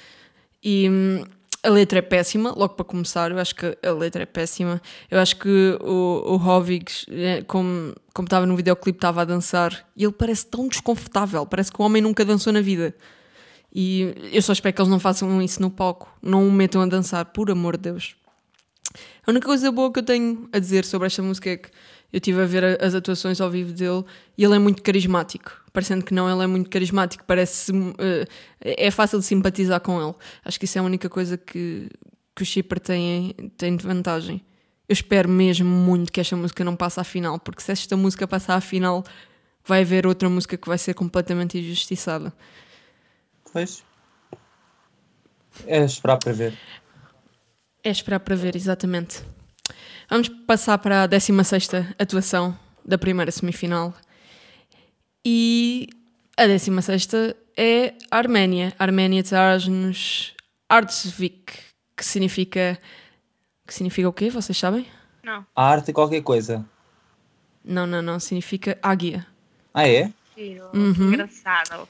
[0.62, 1.24] E hum,
[1.64, 4.80] a letra é péssima, logo para começar, eu acho que a letra é péssima.
[5.10, 9.86] Eu acho que o, o Hovig, eh, como, como estava no videoclipe, estava a dançar
[9.96, 12.94] e ele parece tão desconfortável, parece que o homem nunca dançou na vida.
[13.74, 16.86] E eu só espero que eles não façam isso no palco, não o metam a
[16.86, 18.14] dançar, por amor de Deus.
[19.26, 21.70] A única coisa boa que eu tenho a dizer sobre esta música é que
[22.12, 24.04] eu estive a ver as atuações ao vivo dele
[24.36, 25.63] e ele é muito carismático.
[25.74, 27.72] Parecendo que não, ele é muito carismático, parece.
[27.98, 28.26] eh,
[28.60, 30.14] é fácil de simpatizar com ele.
[30.44, 31.90] Acho que isso é a única coisa que,
[32.32, 34.40] que o Shipper tem, tem de vantagem.
[34.88, 38.24] Eu espero mesmo muito que esta música não passe à final, porque se esta música
[38.28, 39.02] passar à final,
[39.66, 42.32] vai haver outra música que vai ser completamente injustiçada.
[43.52, 43.82] Pois.
[45.66, 46.56] É esperar para ver.
[47.82, 49.24] É esperar para ver, exatamente.
[50.08, 51.68] Vamos passar para a 16
[51.98, 53.92] atuação da primeira semifinal.
[55.24, 55.88] E
[56.36, 57.08] a 16
[57.56, 58.74] é a Arménia.
[58.78, 60.34] A Arménia traz-nos
[60.68, 61.52] Artsvik,
[61.96, 62.78] que significa.
[63.66, 64.28] Que significa o quê?
[64.28, 64.86] Vocês sabem?
[65.22, 65.46] Não.
[65.56, 66.64] A arte é qualquer coisa.
[67.64, 68.20] Não, não, não.
[68.20, 69.26] Significa águia.
[69.72, 70.12] Ah, é?
[70.74, 71.08] Uhum.
[71.08, 71.88] Engraçado.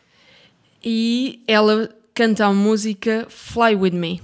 [0.82, 4.22] E ela canta a música Fly With Me.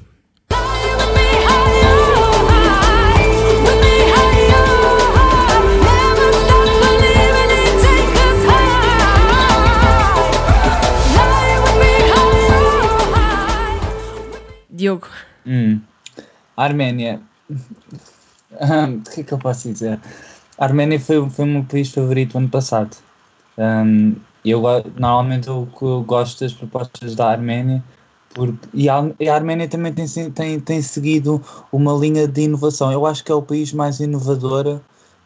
[14.81, 15.09] Diogo,
[15.47, 15.79] Hum.
[16.57, 17.21] Arménia.
[17.51, 20.01] Hum, O que é que eu posso dizer?
[20.57, 22.97] A Arménia foi, foi o meu país favorito ano passado.
[23.59, 24.63] Hum, eu
[24.97, 27.85] normalmente eu, eu gosto das propostas da Arménia
[28.35, 32.91] porque, e, a, e a Arménia também tem, tem, tem seguido uma linha de inovação.
[32.91, 34.81] Eu acho que é o país mais inovador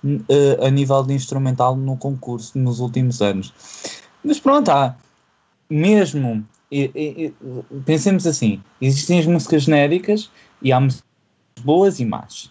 [0.04, 3.52] eh, a nível de instrumental no concurso nos últimos anos.
[4.24, 4.96] Mas pronto, há,
[5.70, 6.44] mesmo
[6.74, 6.90] e-
[7.26, 7.34] e-
[7.84, 11.04] pensemos assim: existem as músicas genéricas e há músicas
[11.62, 12.50] boas e más.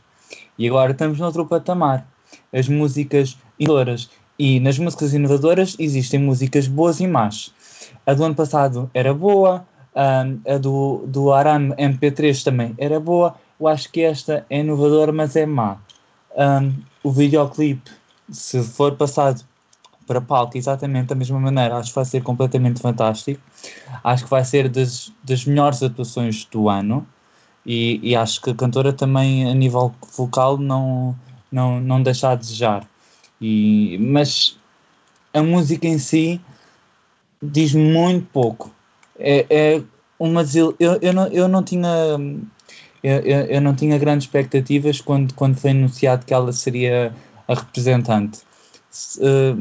[0.58, 2.08] E agora estamos noutro patamar.
[2.54, 4.10] As músicas inovadoras.
[4.40, 7.54] E nas músicas inovadoras existem músicas boas e más.
[8.06, 9.66] A do ano passado era boa,
[9.96, 13.36] a do, do Aram MP3 também era boa.
[13.60, 15.78] Eu acho que esta é inovadora, mas é má.
[16.36, 17.92] Hum, o videoclipe,
[18.32, 19.44] se for passado
[20.06, 23.42] para palco exatamente da mesma maneira, acho que vai ser completamente fantástico.
[24.04, 27.06] Acho que vai ser das, das melhores atuações do ano
[27.66, 31.16] e, e acho que a cantora também, a nível vocal, não,
[31.52, 32.88] não, não deixa a desejar.
[33.40, 34.58] E, mas
[35.34, 36.40] a música em si
[37.42, 38.72] diz muito pouco.
[39.18, 39.82] É, é
[40.20, 40.76] uma desil...
[40.80, 41.90] eu, eu, não, eu não tinha
[43.04, 47.14] eu, eu, não tinha grandes expectativas quando, quando foi anunciado que ela seria
[47.48, 48.40] a representante.
[48.90, 49.56] Se, eh,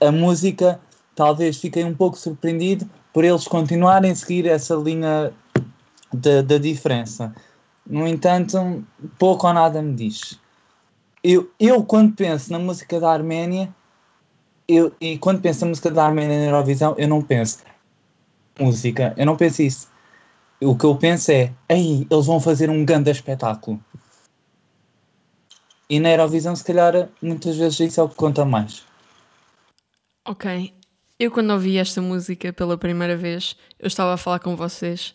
[0.00, 0.80] a música
[1.14, 5.32] talvez fiquei um pouco surpreendido por eles continuarem a seguir essa linha
[6.12, 7.34] da, diferença.
[7.86, 8.84] No entanto,
[9.18, 10.38] pouco ou nada me diz.
[11.22, 13.74] Eu, eu quando penso na música da Arménia,
[14.66, 17.58] eu, e quando penso na música da Arménia na Eurovisão, eu não penso
[18.58, 19.88] música, eu não penso isso.
[20.60, 23.82] O que eu penso é, aí eles vão fazer um grande espetáculo.
[25.90, 28.84] E na Eurovisão, se calhar, muitas vezes isso é o que conta mais.
[30.24, 30.72] Ok.
[31.18, 35.14] Eu, quando ouvi esta música pela primeira vez, eu estava a falar com vocês.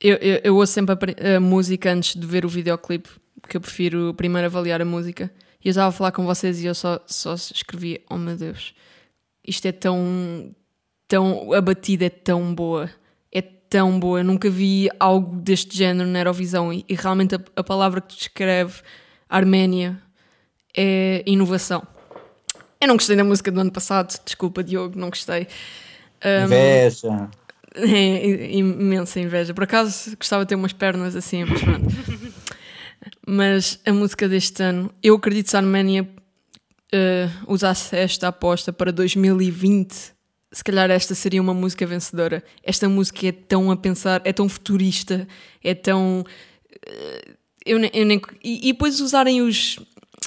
[0.00, 3.08] Eu, eu, eu ouço sempre a, a música antes de ver o videoclipe,
[3.40, 5.32] porque eu prefiro primeiro avaliar a música.
[5.64, 8.74] E eu estava a falar com vocês e eu só, só escrevi: Oh meu Deus,
[9.46, 10.54] isto é tão.
[11.08, 12.90] tão a batida é tão boa.
[13.32, 14.20] É tão boa.
[14.20, 16.72] Eu nunca vi algo deste género na Eurovisão.
[16.72, 18.82] E, e realmente a, a palavra que descreve
[19.28, 20.00] Arménia
[20.76, 21.93] é inovação.
[22.84, 25.48] Eu não gostei da música do ano passado, desculpa, Diogo, não gostei.
[26.22, 27.30] Um, Inveja.
[27.74, 29.54] é imensa inveja.
[29.54, 31.86] Por acaso gostava de ter umas pernas assim, mas pronto.
[33.26, 36.06] mas a música deste ano, eu acredito que se a Arménia
[36.92, 40.12] eh, usasse esta aposta para 2020,
[40.52, 42.44] se calhar esta seria uma música vencedora.
[42.62, 45.26] Esta música é tão a pensar, é tão futurista,
[45.62, 46.22] é tão.
[46.86, 49.78] eh, eu, eu nem, e, e depois usarem os,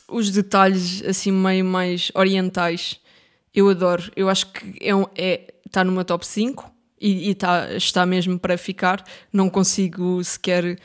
[0.08, 3.00] os detalhes assim meio mais orientais.
[3.54, 4.12] Eu adoro.
[4.16, 8.58] Eu acho que é, é está meu top 5 e, e tá, está mesmo para
[8.58, 9.04] ficar.
[9.32, 10.80] Não consigo sequer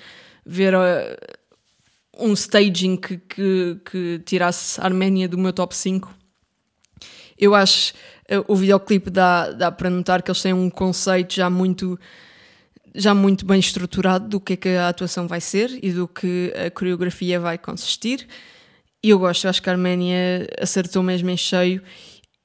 [0.45, 0.79] ver uh,
[2.19, 6.13] um staging que, que, que tirasse a Arménia do meu top 5.
[7.39, 7.93] Eu acho
[8.31, 11.99] uh, o videoclipe dá, dá para notar que eles têm um conceito já muito
[12.95, 16.53] já muito bem estruturado do que é que a atuação vai ser e do que
[16.55, 18.29] a coreografia vai consistir.
[19.03, 21.83] E eu gosto, eu acho que a Arménia acertou mesmo em cheio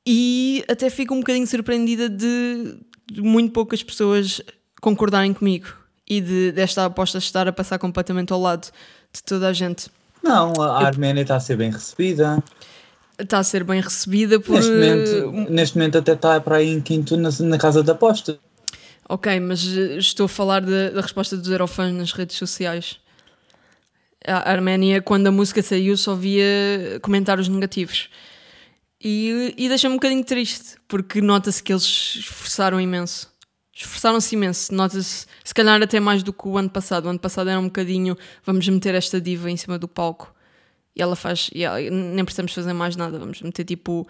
[0.05, 2.77] e até fico um bocadinho surpreendida de
[3.11, 4.41] de muito poucas pessoas
[4.81, 5.67] concordarem comigo
[6.07, 8.69] e de, desta aposta estar a passar completamente ao lado
[9.13, 9.89] de toda a gente.
[10.23, 12.43] Não, a Arménia está a ser bem recebida.
[13.17, 14.55] Está a ser bem recebida por.
[14.55, 17.89] Neste eh, momento, neste momento até está para aí em quinto na, na casa de
[17.89, 18.37] aposta.
[19.09, 22.99] Ok, mas eh, estou a falar da, da resposta dos Eurofãs nas redes sociais.
[24.27, 26.45] A Arménia, quando a música saiu, só via
[27.01, 28.09] comentários negativos.
[29.01, 33.31] E, e deixa-me um bocadinho triste, porque nota-se que eles esforçaram imenso.
[33.73, 34.73] Esforçaram-se imenso.
[34.73, 37.05] Nota-se, se calhar, até mais do que o ano passado.
[37.05, 40.33] O ano passado era um bocadinho, vamos meter esta diva em cima do palco.
[40.95, 43.19] E ela faz, e ela- nem precisamos fazer mais nada.
[43.19, 44.07] Vamos meter tipo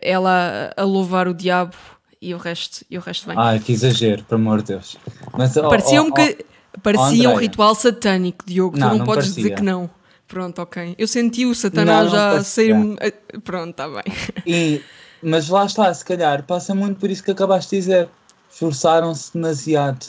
[0.00, 1.76] ela a louvar o diabo
[2.22, 3.36] e o resto, e o resto vem.
[3.38, 4.96] Ai, que exagero, por amor de Deus.
[5.36, 6.44] Mas, oh, Parecia, oh, um, oh,
[6.82, 8.76] parecia um ritual satânico, Diogo.
[8.78, 9.42] Não, tu não, não podes parecia.
[9.44, 9.88] dizer que não.
[10.28, 10.94] Pronto, ok.
[10.98, 12.96] Eu senti o Satanás já sair-me.
[13.00, 13.12] eh,
[13.44, 14.02] Pronto, está bem.
[14.44, 14.82] E,
[15.22, 18.08] mas lá está, se calhar, passa muito por isso que acabaste de dizer.
[18.50, 20.04] Esforçaram-se demasiado.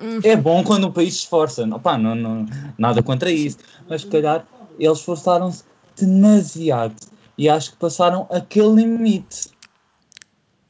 [0.00, 0.20] Hum.
[0.24, 1.64] É bom quando o país se esforça.
[1.64, 2.46] Opa, não, não,
[2.78, 3.58] nada contra isso.
[3.88, 4.46] Mas se calhar
[4.78, 5.64] eles esforçaram-se
[5.96, 6.94] demasiado.
[7.36, 9.50] E acho que passaram aquele limite.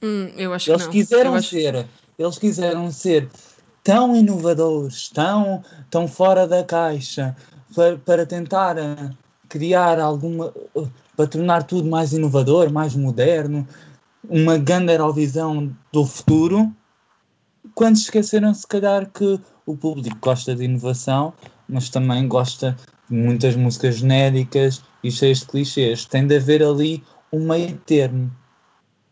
[0.02, 0.92] Hum, eu acho Eles que não.
[0.92, 1.86] quiseram Eu acho- ser,
[2.18, 3.28] eles quiseram ser
[3.90, 7.34] tão inovadores, tão, tão fora da caixa,
[7.74, 9.10] para, para tentar eh,
[9.48, 10.86] criar alguma, eh,
[11.16, 13.66] para tornar tudo mais inovador, mais moderno,
[14.28, 16.72] uma grande Eurovisão do futuro,
[17.74, 21.32] quando esqueceram se calhar que o público gosta de inovação,
[21.68, 22.76] mas também gosta
[23.10, 26.04] de muitas músicas genéricas e cheias de clichês.
[26.04, 28.30] Tem de haver ali um meio termo.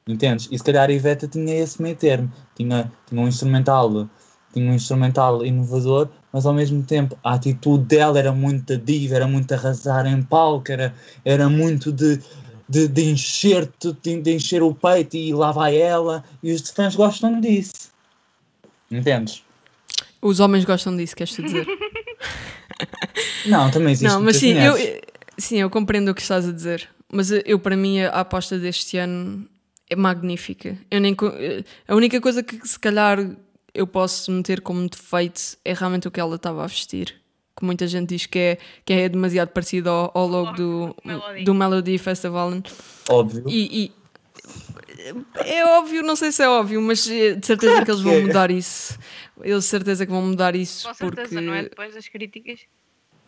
[0.07, 0.49] Entendes?
[0.53, 2.31] E se calhar a Iveta tinha esse meio termo.
[2.55, 4.09] Tinha, tinha um instrumental,
[4.53, 9.16] tinha um instrumental inovador, mas ao mesmo tempo a atitude dela era muito da diva,
[9.16, 10.94] era muito arrasar em palco, era,
[11.24, 12.20] era muito de,
[12.68, 16.24] de, de encher de, de encher o peito e lá vai ela.
[16.42, 17.90] E os fãs gostam disso.
[18.90, 19.42] Entendes?
[20.20, 21.66] Os homens gostam disso, queres tu dizer?
[23.46, 24.12] Não, também existe.
[24.12, 24.74] não, mas sim eu,
[25.36, 26.88] sim, eu compreendo o que estás a dizer.
[27.11, 29.49] Mas eu, para mim, a aposta deste ano
[29.88, 30.76] é magnífica.
[30.90, 31.16] Eu nem,
[31.86, 33.18] a única coisa que se calhar
[33.79, 37.14] eu posso meter como defeito é realmente o que ela estava a vestir.
[37.57, 41.45] Que muita gente diz que é, que é demasiado parecido ao, ao logo do, Melody.
[41.45, 42.53] do Melody Festival.
[43.09, 43.45] Óbvio.
[43.49, 43.93] E, e-
[45.45, 48.18] é óbvio, não sei se é óbvio, mas eh, de certeza que eles vão que
[48.20, 48.22] é.
[48.26, 48.99] mudar isso.
[49.43, 51.41] Eles de certeza que vão mudar isso Com certeza, porque.
[51.45, 51.62] não é?
[51.64, 52.61] Depois das críticas.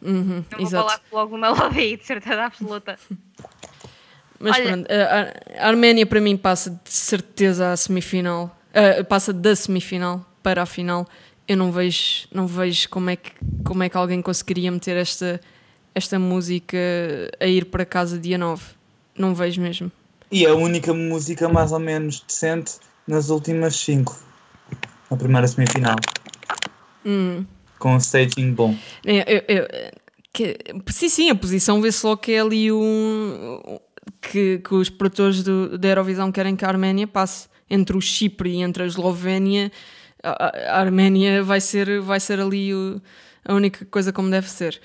[0.02, 0.88] Uhum, Eu vou exato.
[0.88, 2.98] falar logo uma Melody, de certeza absoluta.
[4.38, 8.56] Mas Olha- pronto, a, a Arménia para mim passa de certeza à semifinal.
[8.72, 11.06] Ah, passa da semifinal para a final.
[11.46, 13.32] Eu não vejo, não vejo como, é que,
[13.64, 15.40] como é que alguém conseguiria meter esta,
[15.94, 16.76] esta música
[17.40, 18.62] a ir para casa dia 9.
[19.18, 19.90] Não vejo mesmo.
[20.30, 22.74] E a única música mais ou menos decente
[23.06, 24.16] nas últimas cinco.
[25.10, 25.96] Na primeira semifinal.
[27.04, 27.44] Hum.
[27.78, 28.76] Com um staging bom.
[29.04, 29.68] É, eu- eu-
[30.32, 30.56] que-
[30.90, 33.78] sim, sim, a posição vê-se logo que é ali um.
[34.20, 37.48] que, que os produtores do, da Eurovisão querem que a Arménia passe.
[37.68, 39.70] Entre o Chipre e entre a Eslovénia,
[40.22, 43.00] a, Arménia vai ser, vai ser ali o-
[43.44, 44.80] a única coisa como deve ser.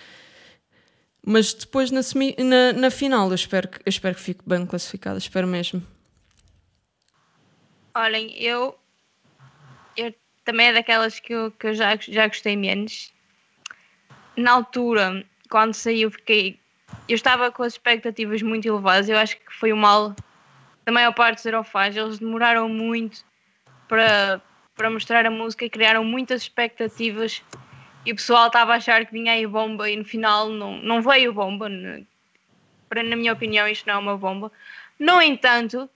[1.26, 4.66] Mas depois na, semi- na, na final eu espero, que, eu espero que fique bem
[4.66, 5.82] classificada, espero mesmo.
[7.96, 8.78] Olhem, eu,
[9.96, 10.14] eu
[10.44, 13.14] também é daquelas que eu, que eu já, já gostei menos.
[14.36, 16.60] Na altura, quando saiu, fiquei.
[17.08, 19.08] Eu estava com as expectativas muito elevadas.
[19.08, 20.14] Eu acho que foi o mal
[20.86, 21.96] da maior parte dos Eurofans.
[21.96, 23.24] Eles demoraram muito
[23.88, 24.42] para,
[24.76, 27.42] para mostrar a música criaram muitas expectativas.
[28.06, 31.02] E o pessoal estava a achar que vinha aí bomba e no final não, não
[31.02, 31.68] veio bomba.
[32.88, 34.52] Para, na minha opinião, isto não é uma bomba.
[35.00, 35.90] No entanto,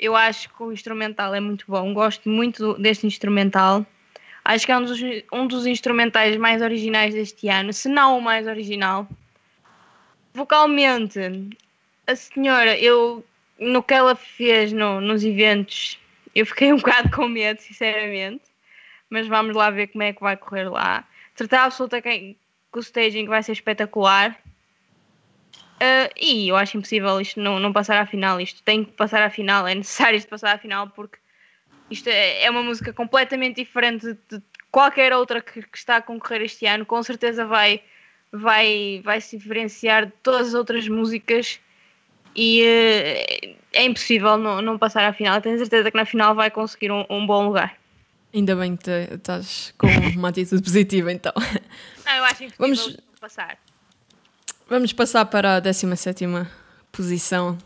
[0.00, 1.94] eu acho que o instrumental é muito bom.
[1.94, 3.86] Gosto muito deste instrumental.
[4.44, 5.00] Acho que é um dos,
[5.32, 9.08] um dos instrumentais mais originais deste ano, se não o mais original.
[10.34, 11.18] Vocalmente,
[12.06, 13.24] a senhora, eu
[13.58, 15.98] no que ela fez no- nos eventos,
[16.34, 18.44] eu fiquei um bocado com medo, sinceramente.
[19.08, 21.06] Mas vamos lá ver como é que vai correr lá.
[21.34, 22.36] Certeza absoluta que,
[22.72, 24.36] o staging vai ser espetacular.
[25.80, 28.40] Ah, e eu acho impossível isto não, não passar à final.
[28.40, 31.18] Isto tem que passar à final, é necessário isto passar à final porque
[31.90, 36.42] isto é, é uma música completamente diferente de qualquer outra que, que está a concorrer
[36.42, 36.84] este ano.
[36.84, 37.82] Com certeza vai,
[38.32, 41.60] vai, vai se diferenciar de todas as outras músicas
[42.34, 45.40] e eh, é impossível não, não passar à final.
[45.40, 47.76] Tenho certeza que na final vai conseguir um, um bom lugar.
[48.32, 51.32] Ainda bem que estás com uma atitude positiva então.
[52.04, 53.58] Não, eu acho impossível Vamos- passar.
[54.68, 56.24] Vamos passar para a 17
[56.90, 57.58] posição,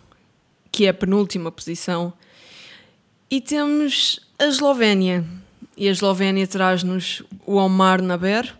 [0.73, 2.13] que é a penúltima posição.
[3.31, 5.25] E temos a Eslovénia.
[5.77, 8.53] E a Eslovénia traz-nos o Omar Naber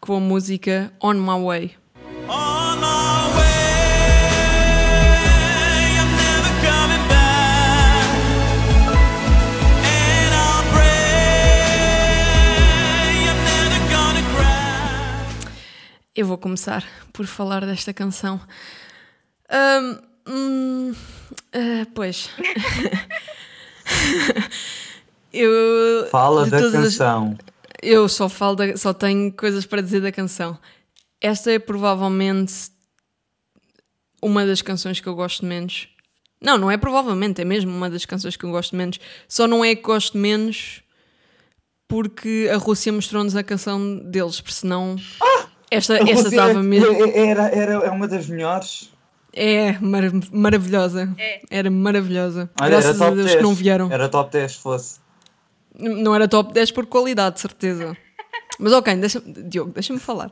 [0.00, 1.76] com a música On My Way.
[2.28, 2.61] On
[16.14, 18.40] Eu vou começar por falar desta canção.
[19.48, 19.98] Ahm,
[20.28, 20.94] hum,
[21.52, 22.28] ah, pois.
[25.32, 26.06] eu.
[26.10, 27.38] Fala da todas as- canção.
[27.82, 30.58] Eu só falo da- só tenho coisas para dizer da canção.
[31.20, 32.70] Esta é provavelmente
[34.22, 35.88] uma das canções que eu gosto menos.
[36.40, 38.98] Não, não é provavelmente, é mesmo uma das canções que eu gosto menos.
[39.28, 40.82] Só não é que gosto menos
[41.88, 46.86] porque a Rússia mostrou-nos a canção deles, porque senão esta A esta estava mesmo.
[47.06, 48.90] é- Era, era, é uma das melhores.
[49.32, 51.14] É mara- maravilhosa.
[51.18, 51.40] É.
[51.50, 52.50] Era maravilhosa.
[52.60, 53.36] Olha, Graças era a top Deus 10.
[53.38, 53.90] que não vieram.
[53.92, 55.00] Era top 10 se fosse.
[55.78, 57.96] Não era top 10 por qualidade, de certeza.
[58.60, 60.30] Mas ok, deixa Diogo, deixa-me falar.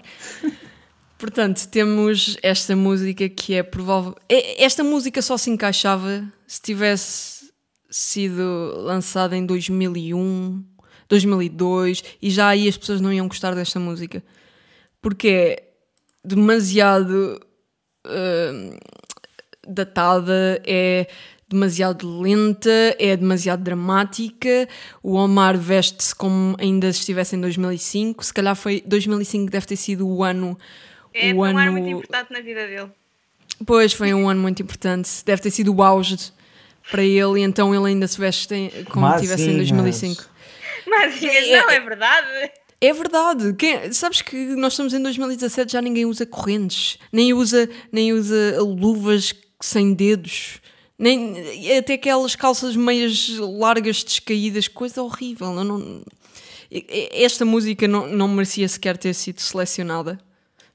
[1.19, 4.15] Portanto, temos esta música que é provável.
[4.29, 7.51] é- Esta música só se encaixava se tivesse
[7.91, 8.43] sido
[8.85, 10.63] lançada em 2001,
[11.09, 14.23] 2002 e já aí as pessoas não iam gostar desta música.
[15.01, 15.63] Porque é
[16.25, 17.41] demasiado
[18.07, 18.77] hum,
[19.67, 21.07] datada, é
[21.49, 24.69] demasiado lenta, é demasiado dramática.
[25.03, 28.25] O Omar veste-se como ainda estivesse em 2005.
[28.25, 30.59] Se calhar foi 2005 deve ter sido o ano.
[31.13, 32.91] É o foi um ano ano muito importante na vida dele.
[33.67, 35.11] Pois foi um ano muito importante.
[35.25, 36.17] Deve ter sido o auge
[36.91, 38.55] para ele, e então ele ainda se veste
[38.91, 40.25] como Mas estivesse em mas- 2005.
[40.87, 42.51] Mas não, é verdade.
[42.81, 43.53] É verdade.
[43.55, 48.57] Quem- sabes que nós estamos em 2017 já ninguém usa correntes, nem usa, nem usa
[48.61, 50.61] luvas sem dedos,
[50.99, 51.35] nem
[51.77, 55.49] até aquelas calças meias largas descaídas, coisa horrível.
[55.55, 56.03] Eu não-
[57.13, 60.19] esta música não, não merecia sequer ter sido selecionada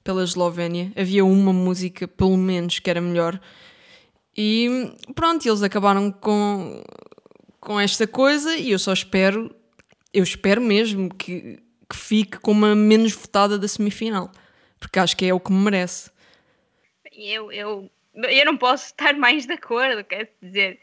[0.04, 0.92] pela Eslovénia.
[0.96, 3.40] Havia uma música, pelo menos, que era melhor.
[4.38, 6.84] E pronto, eles acabaram com,
[7.60, 9.50] com esta coisa e eu só espero,
[10.14, 11.58] eu espero mesmo que,
[11.90, 14.32] que fique como a menos votada da semifinal.
[14.80, 16.12] Porque acho que é o que me merece.
[17.12, 20.80] Eu, eu, eu não posso estar mais de acordo, quer dizer,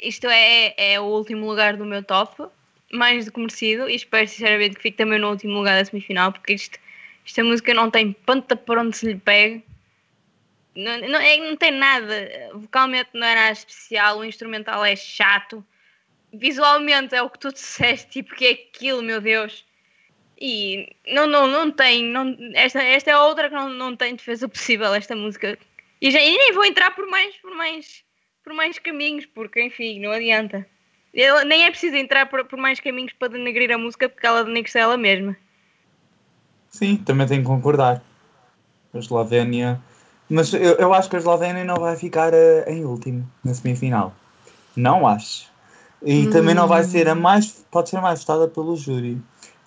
[0.00, 2.44] isto é, é o último lugar do meu top,
[2.92, 6.32] mais do que merecido, e espero sinceramente que fique também no último lugar da semifinal,
[6.32, 6.78] porque isto,
[7.26, 9.64] esta música não tem ponta para onde se lhe pegue,
[10.74, 15.64] não, não, é- não tem nada, vocalmente não é nada especial, o instrumental é chato,
[16.32, 19.64] visualmente é o que tu disseste, tipo, que é aquilo, meu Deus.
[20.40, 24.48] E não, não, não tem, não, esta, esta é outra que não, não tem defesa
[24.48, 25.58] possível, esta música.
[26.00, 28.04] E, já, e nem vou entrar por mais, por mais,
[28.42, 30.66] por mais caminhos, porque enfim, não adianta.
[31.12, 34.44] Ele- nem é preciso entrar por, por mais caminhos para denegrir a música, porque ela
[34.44, 35.36] denegre-se ela mesma.
[36.70, 38.02] Sim, também tenho que concordar.
[38.92, 39.80] A Eslovénia.
[40.28, 44.12] Mas eu, eu acho que a Eslovénia não vai ficar eh, em último na semifinal.
[44.74, 45.48] Não acho.
[46.02, 47.64] E também não vai ser a mais.
[47.70, 49.18] Pode ser mais votada pelo júri.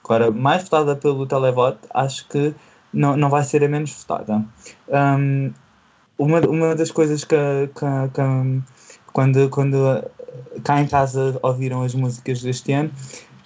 [0.07, 2.55] Agora, mais votada pelo televoto, acho que
[2.93, 4.41] não, não vai ser a menos votada.
[4.87, 5.51] Hum,
[6.17, 8.61] uma, uma das coisas que, que- que-
[9.11, 10.09] quando, quando eh,
[10.63, 12.89] cá em casa ouviram as músicas deste ano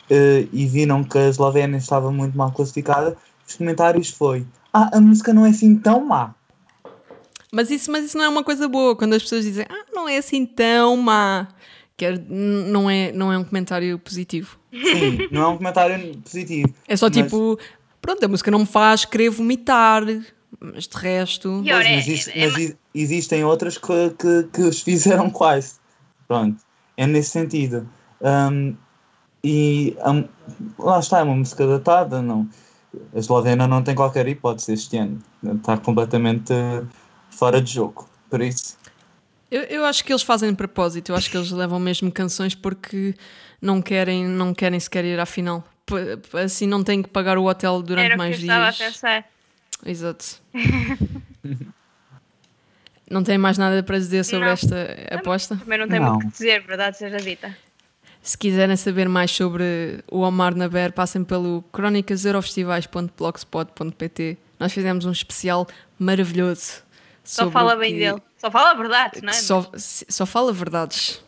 [0.09, 5.01] eh, e viram que a Eslovénia estava muito mal classificada, os comentários foi ah, a
[5.01, 6.33] música não é assim tão má.
[7.51, 10.07] Mas isso, mas isso não é uma coisa boa quando as pessoas dizem ah, não
[10.07, 11.47] é assim tão má.
[12.01, 14.57] Que é- n- não, é, não é um comentário positivo.
[14.73, 16.73] Sim, não é um comentário positivo.
[16.87, 17.59] É só Mas- tipo,
[18.01, 20.03] pronto, a música não me faz querer vomitar,
[20.59, 21.61] mas de resto.
[21.63, 25.75] Mas, é- isto- é mas ma- i- existem outras que, que, que os fizeram quase.
[26.27, 26.57] Pronto,
[26.97, 27.87] é nesse sentido.
[28.19, 28.75] Hum,
[29.43, 30.23] e hum,
[30.79, 32.19] lá está, é uma música datada.
[32.19, 32.49] Não.
[33.15, 35.19] A Eslovênia não tem qualquer hipótese este ano.
[35.55, 36.81] Está completamente eh,
[37.29, 38.09] fora de jogo.
[38.27, 38.75] Por isso,
[39.51, 42.55] Eu, eu acho que eles fazem de propósito, eu acho que eles levam mesmo canções
[42.55, 43.13] porque
[43.61, 45.67] não querem, não querem sequer ir à final.
[45.85, 48.67] P- Assim não têm que pagar o hotel durante era o que eu mais estava
[48.67, 48.77] a dias.
[48.93, 49.25] pensar.
[49.85, 50.25] Exato.
[53.09, 54.53] não tem mais nada para dizer sobre Não.
[54.53, 55.57] esta aposta?
[55.57, 56.13] Também não tem Não.
[56.13, 57.53] muito o que dizer, verdade seja dita.
[58.21, 64.37] Se quiserem saber mais sobre o Omar Naber, passem pelo crónicaseurofestivais.blogspot.pt.
[64.59, 66.83] Nós fizemos um especial maravilhoso.
[67.23, 68.21] Só fala bem que- dele.
[68.37, 69.33] Só fala verdades, não é?
[69.33, 71.21] só, só fala verdades.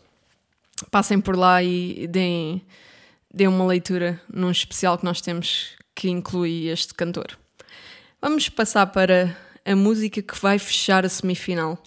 [0.89, 2.65] Passem por lá e deem,
[3.33, 7.37] deem uma leitura num especial que nós temos que inclui este cantor.
[8.21, 11.77] Vamos passar para a música que vai fechar a semifinal.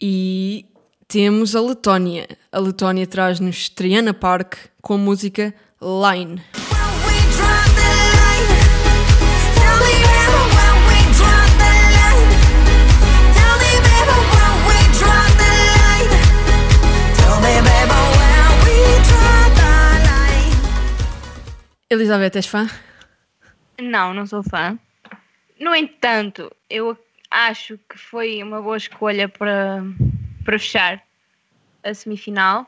[0.00, 0.64] E
[1.08, 2.28] temos a Letónia.
[2.50, 6.40] A Letónia traz-nos Triana Park com a música Line.
[21.92, 22.66] Elizabeth, és fã?
[23.80, 24.78] Não, não sou fã.
[25.58, 26.96] No entanto, eu
[27.30, 29.82] acho que foi uma boa escolha para,
[30.44, 31.02] para fechar
[31.82, 32.66] a semifinal.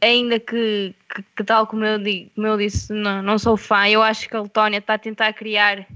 [0.00, 1.98] Ainda que, que, que tal como eu,
[2.34, 5.32] como eu disse, não, não sou fã, eu acho que a Letónia está a tentar
[5.34, 5.86] criar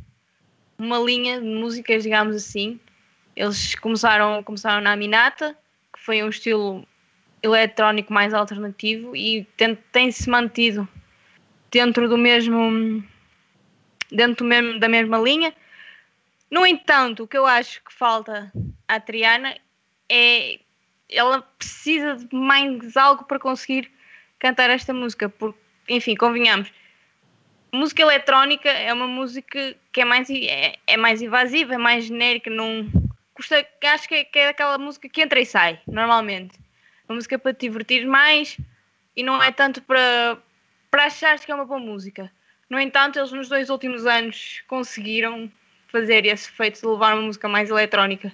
[0.78, 2.78] uma linha de músicas, digamos assim.
[3.34, 5.56] Eles começaram, começaram na Aminata,
[5.92, 6.86] que foi um estilo
[7.42, 10.86] eletrónico mais alternativo, e tem- tem-se mantido
[11.74, 13.04] dentro do mesmo
[14.10, 15.52] dentro mesmo- da mesma linha.
[16.48, 18.52] No entanto, o que eu acho que falta
[18.86, 19.56] à Triana
[20.08, 20.60] é
[21.10, 23.90] ela precisa de mais algo para conseguir
[24.38, 25.58] cantar esta música, porque,
[25.88, 26.72] enfim, convenhamos,
[27.72, 32.50] música eletrónica é uma música que é mais, é, é mais invasiva, é mais genérica,
[32.50, 32.88] não
[33.34, 36.58] custa, acho que é, que é aquela música que entra e sai, normalmente.
[37.08, 38.56] Uma música para te divertir mais
[39.16, 40.38] e não é tanto para,
[40.94, 42.30] para achares que é uma boa música.
[42.70, 45.50] No entanto, eles nos dois últimos anos conseguiram
[45.88, 48.32] fazer esse feito de levar uma música mais eletrónica.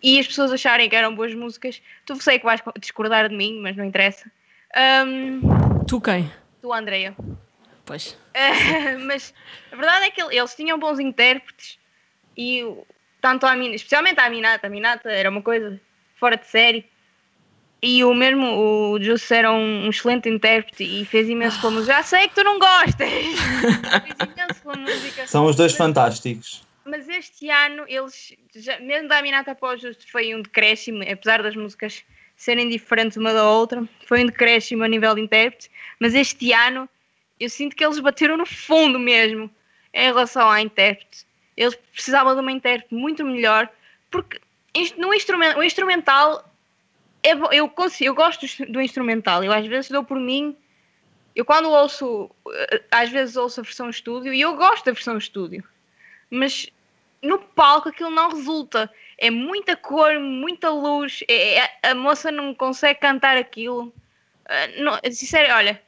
[0.00, 1.82] E as pessoas acharem que eram boas músicas.
[2.06, 4.30] Tu sei que vais discordar de mim, mas não interessa.
[4.76, 5.40] Ahm,
[5.88, 6.30] Tu quem?
[6.62, 7.12] tu, Andreia.
[7.84, 8.12] Pois.
[8.36, 9.34] Uh, mas
[9.72, 11.76] a verdade é que ele- eles tinham bons intérpretes
[12.36, 12.64] e
[13.20, 15.80] tanto a Aminata, especialmente a Aminata, a Aminata era uma coisa
[16.14, 16.88] fora de série
[17.84, 18.46] e o mesmo
[18.92, 21.92] o Juice era um, um excelente intérprete e fez imenso pela música.
[21.92, 23.08] Já sei que tu não gostas!
[24.02, 25.26] fez imenso pela música.
[25.26, 26.62] São os dois fantásticos.
[26.84, 31.54] mas este ano, eles, já- mesmo da Aminata o Justo, foi um decréscimo, apesar das
[31.54, 32.02] músicas
[32.36, 35.70] serem diferentes uma da outra, foi um decréscimo a nível de intérprete.
[36.00, 36.88] Mas este ano,
[37.38, 39.50] eu sinto que eles bateram no fundo mesmo
[39.92, 41.24] em relação à intérprete.
[41.56, 43.68] Eles precisavam de uma intérprete muito melhor,
[44.10, 44.40] porque
[44.98, 46.44] no instrumen- o instrumental,
[47.24, 50.56] é eu, consigo, eu gosto do- instrumental, eu às vezes dou por mim.
[51.34, 55.18] Eu quando ouço, eh, às vezes ouço a versão estúdio e eu gosto da versão
[55.18, 55.64] estúdio
[56.30, 56.68] mas
[57.22, 58.90] no palco aquilo não resulta.
[59.16, 63.94] É muita cor, muita luz, é- é- a moça não consegue cantar aquilo.
[64.46, 65.80] Ah, não, sincero, olha,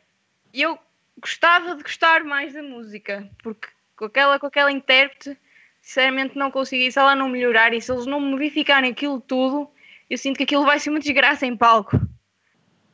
[0.55, 0.79] eu
[1.19, 5.37] gostava de gostar mais da música, porque com aquela, com aquela intérprete,
[5.81, 6.85] sinceramente não consigo.
[6.85, 9.69] E se ela não melhorar e se eles não modificarem aquilo tudo,
[10.09, 12.01] eu sinto que aquilo vai ser uma desgraça em palco.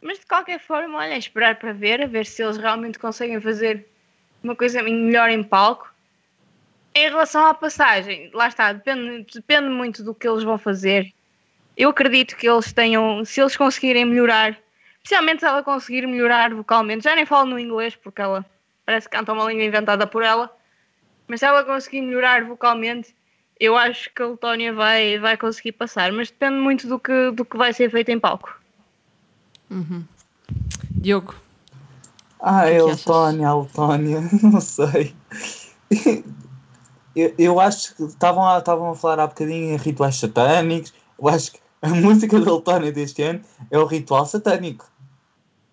[0.01, 3.87] Mas de qualquer forma, olha, esperar para ver, a ver se eles realmente conseguem fazer
[4.43, 5.93] uma coisa melhor em palco.
[6.95, 11.13] Em relação à passagem, lá está, depende, depende muito do que eles vão fazer.
[11.77, 14.59] Eu acredito que eles tenham, se eles conseguirem melhorar,
[14.97, 18.45] especialmente se ela conseguir melhorar vocalmente, já nem falo no inglês porque ela
[18.85, 20.55] parece que canta uma língua inventada por ela,
[21.27, 23.15] mas se ela conseguir melhorar vocalmente,
[23.63, 27.45] eu acho que a Letónia vai, vai conseguir passar, mas depende muito do que, do
[27.45, 28.53] que vai ser feito em palco.
[30.91, 31.37] Diogo.
[32.41, 32.99] Ah, que é achas?
[32.99, 35.15] Letónia, a Letónia, não sei.
[37.15, 40.93] Eu, eu acho que estavam a, estavam a falar há bocadinho em rituais satânicos.
[41.17, 44.91] Eu acho que a música da Letónia deste ano é o ritual satânico.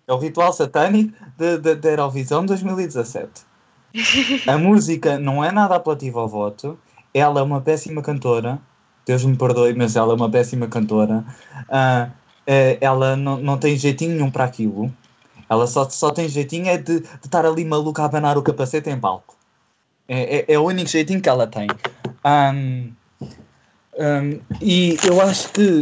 [0.06, 3.50] É o ritual satânico da Eurovisão 2017.
[4.46, 6.78] A música não é nada apelativa ao voto.
[7.12, 8.58] Ela é uma péssima cantora.
[9.06, 11.24] Deus me perdoe, mas ela é uma péssima cantora.
[11.68, 12.10] Ah,
[12.46, 14.92] eh, ela não, não tem jeitinho nenhum para aquilo.
[15.48, 18.88] Ela só, só tem jeitinho é de, de estar ali maluca a abanar o capacete
[18.88, 19.36] em palco.
[20.08, 21.68] É, é, é o único jeitinho que ela tem.
[22.24, 22.92] Ahm,
[23.98, 25.80] ahm, e eu acho que,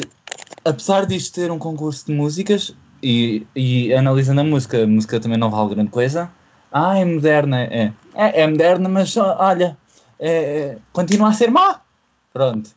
[0.64, 5.38] apesar disto ter um concurso de músicas, e, e analisando a música, a música também
[5.38, 6.30] não vale grande coisa.
[6.72, 7.92] Ah, é moderna, é.
[8.14, 9.76] É, é moderna, mas ó, olha,
[10.20, 11.80] é, continua a ser má.
[12.32, 12.70] Pronto.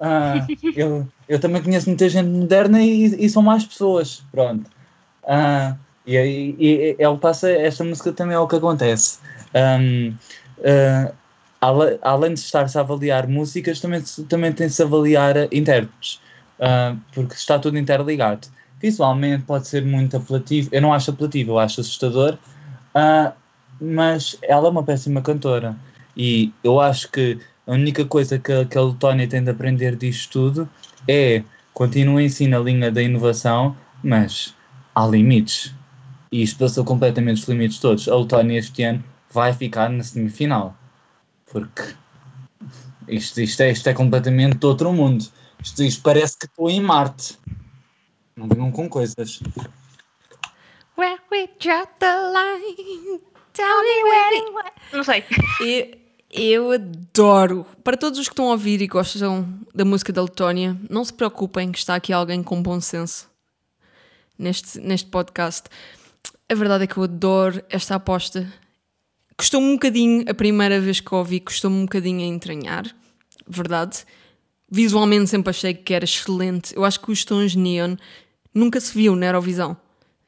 [0.00, 4.22] Ah, eu, eu também conheço muita gente moderna e, e são mais pessoas.
[4.32, 4.70] Pronto.
[5.26, 5.76] Ah,
[6.06, 9.18] e, e, e ele passa, esta música também é o que acontece.
[9.54, 10.14] Ahm,
[10.64, 11.12] ah,
[11.60, 16.20] ale- além de estar-se a avaliar músicas, também, também tem-se a avaliar intérpretes,
[16.60, 18.48] ah, porque está tudo interligado.
[18.80, 22.36] Visualmente pode ser muito apelativo, eu não acho apelativo, eu acho assustador,
[22.94, 23.32] ah,
[23.80, 25.76] mas ela é uma péssima cantora.
[26.16, 30.30] E eu acho que a única coisa que, que a Letónia tem de aprender disto
[30.32, 30.68] tudo
[31.08, 31.42] é
[31.72, 34.54] continuem sim na linha da inovação, mas
[34.94, 35.74] há limites.
[36.30, 38.08] E isto passou completamente os limites todos.
[38.08, 40.76] A Letónia este ano vai ficar na semifinal.
[41.50, 41.82] Porque
[43.08, 45.24] isto, isto, é, isto é completamente de outro mundo.
[45.62, 47.38] Isto, isto parece que estou em Marte.
[48.36, 49.40] Não venham com coisas.
[50.96, 53.20] Where we draw the line.
[53.52, 54.72] Tell me where.
[54.92, 55.24] Não sei.
[55.60, 56.01] Eu,
[56.32, 57.66] eu adoro.
[57.84, 61.12] Para todos os que estão a ouvir e gostam da música da Letónia, não se
[61.12, 63.30] preocupem que está aqui alguém com bom senso
[64.38, 65.68] neste, neste podcast.
[66.48, 68.50] A verdade é que eu adoro esta aposta.
[69.36, 72.84] Custou-me um bocadinho, a primeira vez que a ouvi, custou-me um bocadinho a entranhar.
[73.46, 74.04] Verdade.
[74.70, 76.74] Visualmente sempre achei que era excelente.
[76.74, 77.96] Eu acho que os tons neon
[78.54, 79.76] nunca se viu na Eurovisão.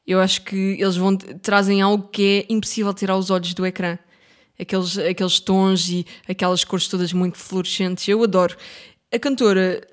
[0.07, 3.99] Eu acho que eles vão trazem algo que é impossível tirar os olhos do ecrã.
[4.59, 8.07] Aqueles, aqueles tons e aquelas cores todas muito fluorescentes.
[8.09, 8.57] Eu adoro.
[9.13, 9.87] A cantora.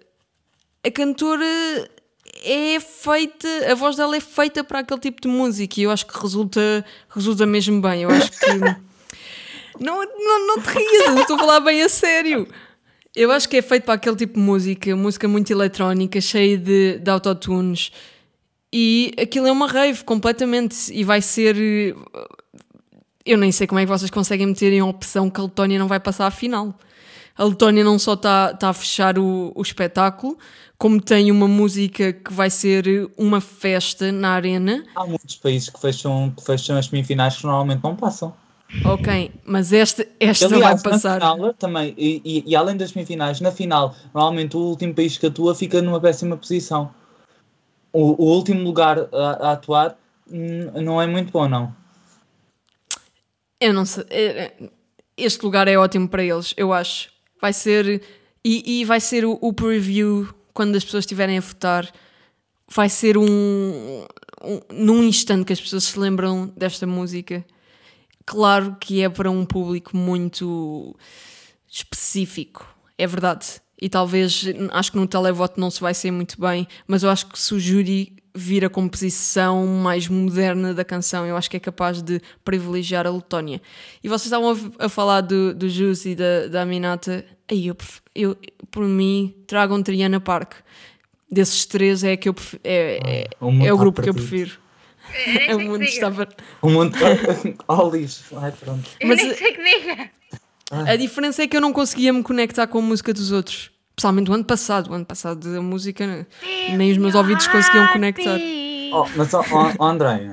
[0.83, 1.45] A cantora
[2.43, 3.47] é feita.
[3.71, 6.85] A voz dela é feita para aquele tipo de música e eu acho que resulta,
[7.09, 8.03] resulta mesmo bem.
[8.03, 8.45] Eu acho que.
[9.79, 12.47] Não, não, não te rias, estou a falar bem a sério.
[13.15, 16.99] Eu acho que é feito para aquele tipo de música, música muito eletrónica, cheia de,
[16.99, 17.91] de autotunes.
[18.71, 20.93] E aquilo é uma rave completamente.
[20.93, 21.55] E vai ser.
[23.25, 25.87] Eu nem sei como é que vocês conseguem meter em opção que a Letónia não
[25.87, 26.73] vai passar à final.
[27.37, 30.37] A Letónia não só está tá a fechar o, o espetáculo,
[30.77, 34.83] como tem uma música que vai ser uma festa na arena.
[34.95, 38.33] Há muitos países que fecham, que fecham as semifinais que normalmente não passam.
[38.83, 41.19] Ok, mas esta, esta Aliás, vai passar.
[41.19, 45.17] na final também, e, e- e além das semifinais, na final, normalmente o último país
[45.17, 46.89] que atua fica numa péssima posição.
[47.93, 49.95] O, o último lugar a, a atuar
[50.31, 51.75] hum, não é muito bom, não.
[53.61, 54.03] Eu não sei.
[54.09, 54.69] é- é-
[55.15, 57.09] Este lugar é ótimo para eles, eu acho.
[57.39, 58.01] Vai ser.
[58.43, 61.89] E, e vai ser o, o preview quando as pessoas estiverem a votar.
[62.67, 63.23] Vai ser um,
[64.43, 64.59] um.
[64.73, 67.45] Num instante que as pessoas se lembram desta música.
[68.25, 70.95] Claro que é para um público muito
[71.69, 72.65] específico,
[72.97, 73.45] é verdade.
[73.81, 77.25] E talvez, acho que no televoto não se vai ser muito bem, mas eu acho
[77.27, 81.59] que se o júri vir a composição mais moderna da canção, eu acho que é
[81.59, 83.61] capaz de privilegiar a Letónia.
[84.03, 87.75] E vocês estavam a, a falar do, do Jus e da, da Aminata, aí eu,
[88.15, 88.37] eu,
[88.69, 90.53] por mim, tragam Triana Park.
[91.29, 93.27] Desses três é, que eu pref- é, é,
[93.65, 94.51] é o grupo que eu prefiro.
[95.25, 96.27] Eu É o mundo estava.
[96.61, 97.07] O mundo está
[97.67, 98.23] ao lixo.
[98.37, 98.89] Ai, pronto.
[98.99, 100.09] Eu Mas, nem sei que diga.
[100.71, 103.71] A diferença é que eu não conseguia me conectar com a música dos outros.
[104.01, 104.89] Principalmente o ano passado.
[104.89, 106.27] O ano passado a música
[106.75, 108.39] nem os meus ouvidos conseguiam conectar.
[108.93, 110.31] Oh, mas, oh, oh, oh, Andréia,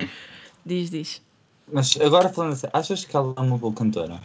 [0.64, 1.22] Diz, diz.
[1.70, 4.20] mas agora falando assim, achas que ela é uma boa cantora?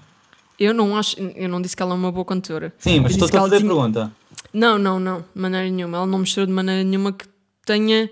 [0.57, 2.73] Eu não acho, eu não disse que ela é uma boa cantora.
[2.79, 4.11] Sim, mas que a fazer tinha- pergunta.
[4.53, 5.97] Não, não, não, de maneira nenhuma.
[5.97, 7.25] Ela não mostrou de maneira nenhuma que
[7.65, 8.09] tenha.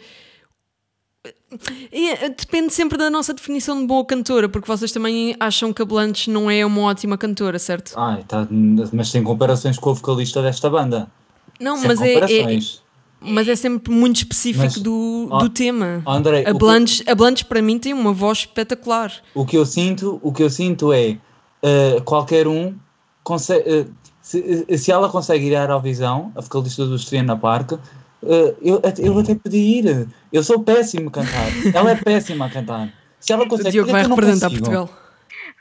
[1.91, 5.82] E, eh, Depende sempre da nossa definição de boa cantora, porque vocês também acham que
[5.82, 7.93] a Blanche não é uma ótima cantora, certo?
[7.95, 8.45] Ai, tá,
[8.91, 11.09] mas tem comparações com o vocalista desta banda.
[11.62, 12.59] Não, Sem mas é, é-
[13.24, 16.01] mas é sempre muito específico Mas- do, Oh, do tema.
[16.05, 19.14] oh, André, a, o que- Blanche, a Blanche para mim tem uma voz espetacular.
[19.36, 21.18] O que eu sinto, o que eu sinto é
[21.64, 22.74] eh, qualquer um
[23.24, 23.86] consegue, eh,
[24.22, 28.82] se, eh, se ela consegue ir à Eurovisão, a vocalista do Estrela Park, eh, eu,
[28.97, 30.07] eu até podia ir.
[30.34, 31.47] Eu sou péssimo a cantar.
[31.76, 32.91] ela é péssima a cantar.
[33.20, 34.49] Se ela O consegue, Diogo por que vai representar?
[34.49, 34.89] Portugal.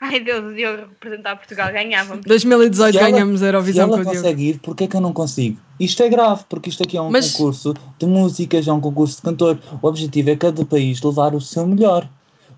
[0.03, 2.25] Ai Deus, o Diogo representar Portugal, ganhávamos.
[2.25, 4.17] 2018 Se ela- ganhamos a Se Eurovisão ela com o Diogo.
[4.17, 5.59] consegue ir, porquê que eu não consigo?
[5.79, 9.17] Isto é grave, porque isto aqui é um Mas- concurso de músicas, é um concurso
[9.17, 9.59] de cantor.
[9.81, 12.09] O objetivo é cada país levar o seu melhor.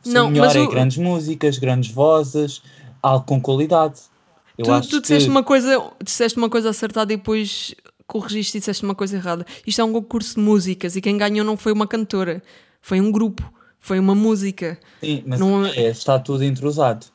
[0.02, 2.62] O seu Não, melhor mas é o- grandes músicas, grandes vozes,
[3.02, 4.00] algo com qualidade.
[4.58, 5.32] Eu Tu, acho tu disseste, que...
[5.32, 7.76] uma coisa, disseste uma coisa acertada e depois
[8.07, 9.45] corrigiste e disseste uma coisa errada.
[9.68, 12.41] Isto é um concurso de músicas e quem ganhou não foi uma cantora,
[12.82, 13.44] foi um grupo,
[13.80, 14.78] foi uma música.
[15.02, 17.07] Sim, mas não- é, está tudo entrosado.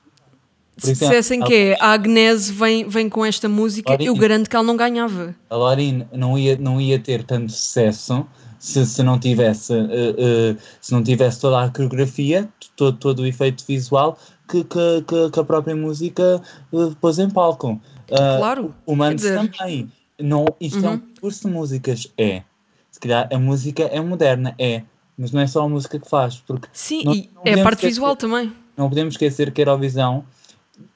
[0.78, 4.48] Se exemplo, dissessem que é a Agnese vem, vem com esta música, Ora, eu garanto
[4.48, 5.34] que ela não ganhava.
[5.50, 8.26] A Lorine não ia, não ia ter tanto sucesso
[8.58, 13.26] se, se não tivesse eh, eh, se não tivesse toda a coreografia, todo, todo o
[13.26, 14.18] efeito visual
[14.48, 16.40] que, que, que, que a própria música
[16.72, 17.80] eh, pôs em palco.
[18.10, 19.90] Ah, Claro, O Mandes dizer- também.
[20.20, 20.98] Não, isto é um Uhum.
[20.98, 22.42] concurso de músicas, é.
[22.90, 24.82] Se calhar a música é moderna, é.
[25.16, 27.86] Mas não é só a música que faz, porque Sim, Não- não é a parte
[27.86, 28.52] visual também.
[28.76, 30.24] não podemos esquecer que a Eurovisão,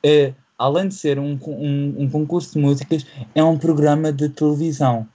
[0.03, 5.07] é, além de ser um, um, um concurso de músicas, é um programa de televisão.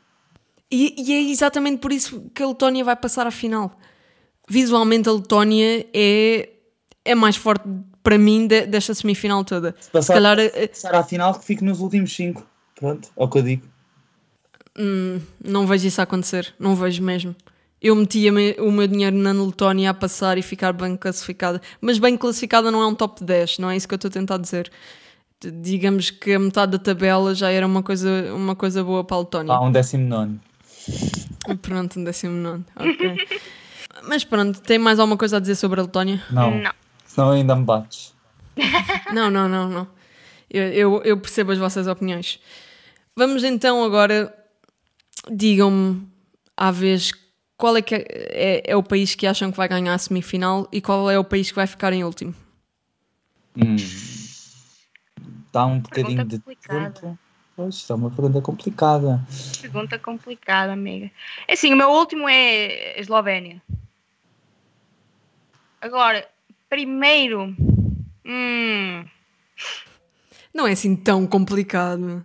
[0.71, 3.71] E, e é exatamente por isso que a Letónia vai passar à final.
[4.49, 6.49] Visualmente, a Letónia é,
[7.05, 7.63] é mais forte
[8.03, 9.75] para mim de- desta semifinal toda.
[9.79, 12.45] Se, passar- calhar, eh, Passar à final que fique nos últimos cinco.
[12.75, 13.67] Pronto, é o que eu digo.
[14.77, 16.53] hum, não vejo isso acontecer.
[16.59, 17.35] Não vejo mesmo.
[17.81, 21.61] Eu metia me- o meu dinheiro na Letónia a passar e ficar bem classificada.
[21.79, 24.11] Mas bem classificada não é um top 10, não é isso que eu estou a
[24.11, 24.71] tentar dizer.
[25.39, 29.19] Digamos que a metade da tabela já era uma coisa, uma coisa boa para a
[29.19, 29.53] Letónia.
[29.53, 30.39] Há um décimo nono.
[31.61, 32.65] Pronto, um décimo nono.
[32.75, 33.27] Ok.
[34.03, 36.23] Mas pronto, tem mais alguma coisa a dizer sobre a Letónia?
[36.31, 36.71] Não, Não.
[37.05, 38.15] senão ainda me bates.
[39.13, 39.87] Não, não, não, não.
[40.49, 42.39] Eu, eu, eu percebo as vossas opiniões.
[43.15, 44.33] Vamos então agora.
[45.29, 46.07] Digam-me
[46.55, 47.11] à vez
[47.57, 50.67] qual é, que é, é, é o país que acham que vai ganhar a semifinal
[50.71, 52.33] e qual é o país que vai ficar em último.
[53.57, 53.75] Hum.
[55.51, 57.17] Dá um bocadinho de tempo.
[57.55, 59.19] Pois, está uma pergunta complicada.
[59.59, 61.09] Pergunta complicada, amiga.
[61.47, 63.59] É assim, o meu último é a Eslovénia.
[65.81, 66.27] Agora,
[66.69, 67.55] primeiro.
[68.23, 69.03] Hum,
[70.53, 72.23] Não é assim tão complicado.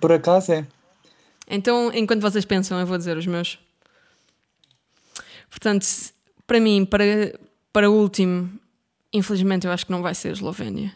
[0.00, 0.66] Por acaso é.
[1.46, 3.58] Então, enquanto vocês pensam, eu vou dizer os meus.
[5.54, 5.86] Portanto,
[6.48, 7.04] para mim, para,
[7.72, 8.50] para último,
[9.12, 10.92] infelizmente eu acho que não vai ser a Eslovénia.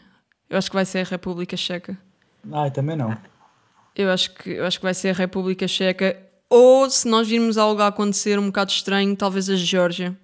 [0.49, 1.97] Eu acho que vai ser a República Checa.
[2.51, 3.17] Ai, também não.
[3.95, 6.17] Eu acho que, eu acho que vai ser a República Checa.
[6.49, 10.17] Ou se nós virmos algo a acontecer um bocado estranho, talvez a Geórgia.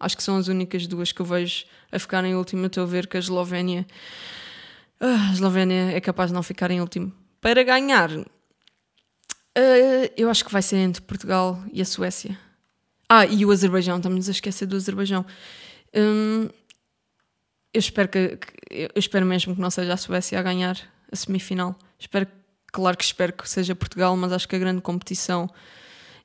[0.00, 2.62] Acho que são as únicas duas que eu vejo a ficar em último.
[2.62, 3.86] Eu Estou a ver que a Eslovénia.
[4.98, 7.12] Ah, a Eslovénia é capaz de não ficar em último.
[7.40, 12.47] Para ganhar, ah, eu acho que vai ser entre Portugal e a Suécia.
[13.08, 15.24] Ah, e o Azerbaijão, estamos a esquecer do Azerbaijão.
[15.94, 16.48] Hum,
[17.72, 20.76] eu espero que, que- eu espero mesmo que não seja a Suécia a ganhar
[21.10, 21.76] a semifinal.
[21.98, 22.26] Espero,
[22.72, 25.48] claro que espero que seja Portugal, mas acho que a grande competição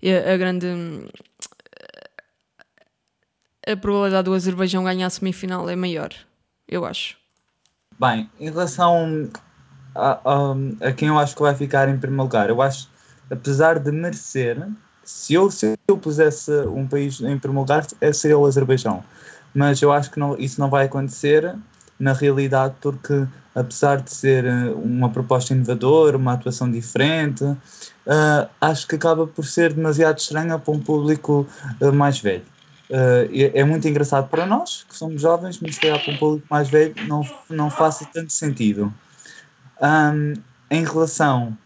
[0.03, 1.07] a, a grande hum,
[3.65, 6.09] a probabilidade do Azerbaijão ganhar a semifinal é maior,
[6.67, 7.17] eu acho.
[7.97, 9.29] Bem, em relação
[9.95, 12.89] a, a, a quem eu acho que vai ficar em primeiro lugar, eu acho,
[13.31, 14.67] apesar de merecer,
[15.03, 19.03] se eu, se eu pusesse um país em primeiro lugar, é- seria o Azerbaijão.
[19.53, 21.55] Mas eu acho que não, isso não vai acontecer
[21.99, 27.43] na realidade, porque apesar de ser eh, uma proposta inovadora, uma atuação diferente,
[28.07, 31.47] ah, acho que acaba por ser demasiado estranha para um público
[31.81, 32.45] ah, mais velho.
[32.89, 36.69] Uh, é é muito engraçado para nós, que somos jovens, mas para um público mais
[36.69, 38.93] velho não, não faça tanto sentido.
[39.81, 40.33] Um,
[40.71, 41.57] em relação.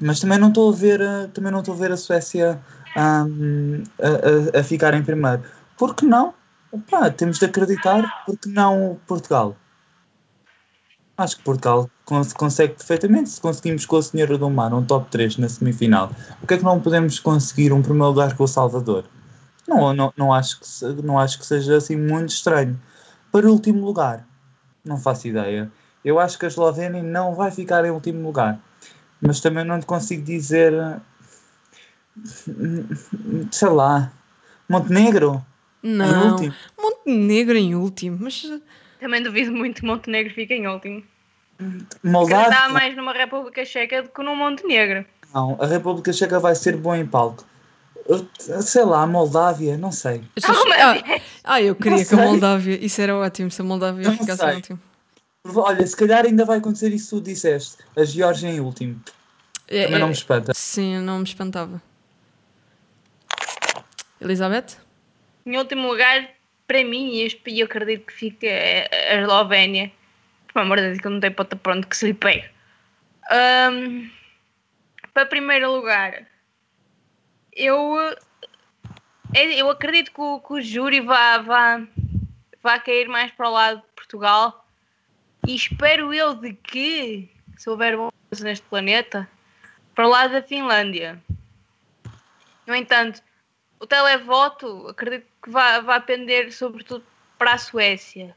[0.00, 2.60] Mas também não estou a ver, uh, também não estou a ver a Suécia
[2.94, 5.42] a, a- a ficar em primeiro.
[5.76, 6.34] Por que não?
[6.90, 9.56] Pá, temos de acreditar, porque não Portugal?
[11.18, 13.30] Acho que Portugal cons- consegue perfeitamente.
[13.30, 16.10] Se conseguimos com a Senhora do Mar um top 3 na semifinal,
[16.40, 19.04] por que é que não podemos conseguir um primeiro lugar com o Salvador?
[19.68, 22.80] Não, não, não, acho que, não acho que seja assim muito estranho.
[23.32, 24.26] Para o último lugar,
[24.84, 25.70] não faço ideia.
[26.04, 28.60] Eu acho que a Eslovénia não vai ficar em último lugar.
[29.20, 30.72] Mas também não te consigo dizer.
[33.50, 34.12] Sei lá.
[34.68, 35.44] Montenegro?
[35.82, 36.54] Em Não, último?
[36.78, 38.44] Montenegro em último, mas
[39.00, 41.02] também duvido muito que Montenegro fique em último.
[42.02, 42.46] Moldávia?
[42.46, 45.04] Acreditar mais numa República Checa do que num Montenegro.
[45.32, 47.44] Não, a República Checa vai ser bom em palco.
[48.38, 50.22] Sei lá, Moldávia, não sei.
[50.44, 52.18] Ah, ah, ah, eu queria que a.
[52.18, 54.50] Moldávia, isso era ótimo se a Moldávia Não ficasse sei.
[54.50, 54.80] em último.
[55.54, 57.78] Olha, se calhar ainda vai acontecer isso que tu disseste.
[57.96, 59.00] A Geórgia em último.
[59.68, 60.52] É- Também não é- me espanta.
[60.54, 61.80] Sim, não me espantava.
[64.20, 64.76] Elizabeth?
[65.44, 66.28] Em último lugar,
[66.66, 69.92] para mim, e eu e acredito que fique a a Eslovénia.
[70.52, 72.48] Por amor de Deus, que eu não tenho ponta pronto que se lhe pegue.
[73.30, 74.08] Ahm,
[75.12, 76.26] para primeiro lugar,
[77.52, 77.96] eu,
[79.34, 81.82] é- eu acredito que o, que o júri vá, vá,
[82.62, 84.65] vá cair mais para o lado de Portugal
[85.46, 88.10] e espero eu de que, se houver bom
[88.40, 89.28] neste planeta,
[89.94, 91.22] para lado da Finlândia.
[92.66, 93.22] No entanto,
[93.78, 97.04] o televoto acredito que vai, vai pender sobretudo
[97.38, 98.36] para a Suécia.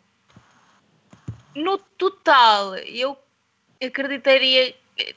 [1.56, 3.18] No total, eu
[3.84, 5.16] acreditaria eh,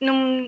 [0.00, 0.46] num.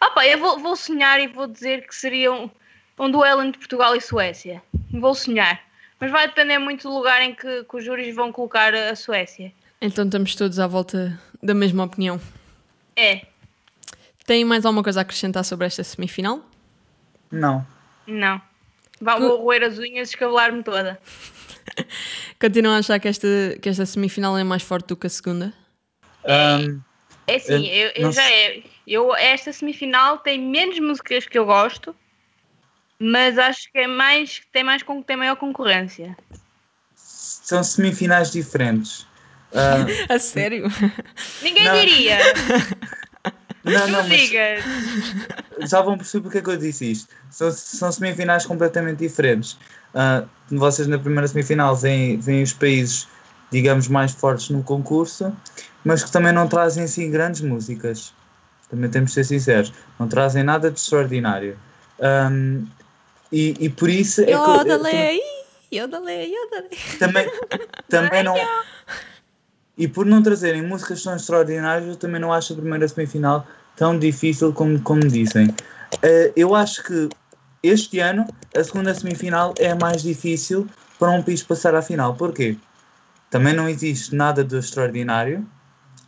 [0.00, 2.50] Pá, eu vou, vou sonhar e vou dizer que seria um,
[2.98, 4.60] um duelo entre Portugal e Suécia.
[4.90, 5.62] Vou sonhar.
[6.00, 9.52] Mas vai depender muito do lugar em que, que os júris vão colocar a Suécia.
[9.86, 12.18] Então estamos todos à volta da mesma opinião.
[12.96, 13.26] É,
[14.24, 16.40] Tem mais alguma coisa a acrescentar sobre esta semifinal?
[17.30, 17.66] Não.
[18.06, 18.40] não.
[18.98, 20.98] Vá, vou roer as unhas e escabelar-me toda.
[22.40, 23.28] Continuam a achar que esta,
[23.60, 25.52] que esta semifinal é mais forte do que a segunda?
[27.26, 28.62] É assim, Eu eu, já é.
[28.86, 31.94] Eu, esta semifinal tem menos músicas que eu gosto,
[32.98, 36.16] mas acho que é mais tem mais tem maior concorrência.
[36.94, 39.06] são semifinais diferentes.
[39.54, 40.64] Ah, A sério?
[41.42, 41.74] Ninguém Não.
[41.80, 42.18] diria.
[43.64, 44.64] não, não, mas digas.
[45.70, 47.08] já vão perceber porque é que eu disse isto.
[47.30, 49.56] São, são semifinais completamente diferentes.
[49.94, 53.06] Ah, vocês na primeira semifinal veem, veem os países,
[53.50, 55.34] digamos, mais fortes no concurso,
[55.84, 58.12] mas que também não trazem assim grandes músicas.
[58.68, 59.72] Também temos de ser sinceros.
[60.00, 61.56] Não trazem nada de extraordinário.
[62.00, 62.64] Ahm,
[63.30, 64.30] e, e por isso é que.
[64.32, 65.20] eu- eu-!
[65.72, 66.68] Yodale, yodale.
[67.00, 67.28] Também,
[67.88, 68.36] também não.
[69.76, 73.46] E por não trazerem músicas tão extraordinárias, eu também não acho a primeira semifinal
[73.76, 75.52] tão difícil como, como dizem.
[76.02, 77.08] Eh, eu acho que
[77.62, 78.26] este ano
[78.56, 80.66] a segunda semifinal é a mais difícil
[80.98, 82.14] para um país passar à final.
[82.14, 82.56] Porquê?
[83.30, 85.44] Também não existe nada de extraordinário.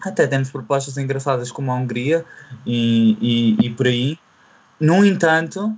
[0.01, 2.25] Até temos propostas engraçadas como a Hungria
[2.65, 4.19] e, e, e por aí.
[4.79, 5.77] No entanto,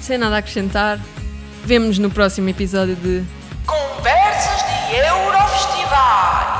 [0.00, 0.98] Sem nada a acrescentar,
[1.64, 3.22] vemo-nos no próximo episódio de
[3.64, 6.57] Conversas de Eurofestival.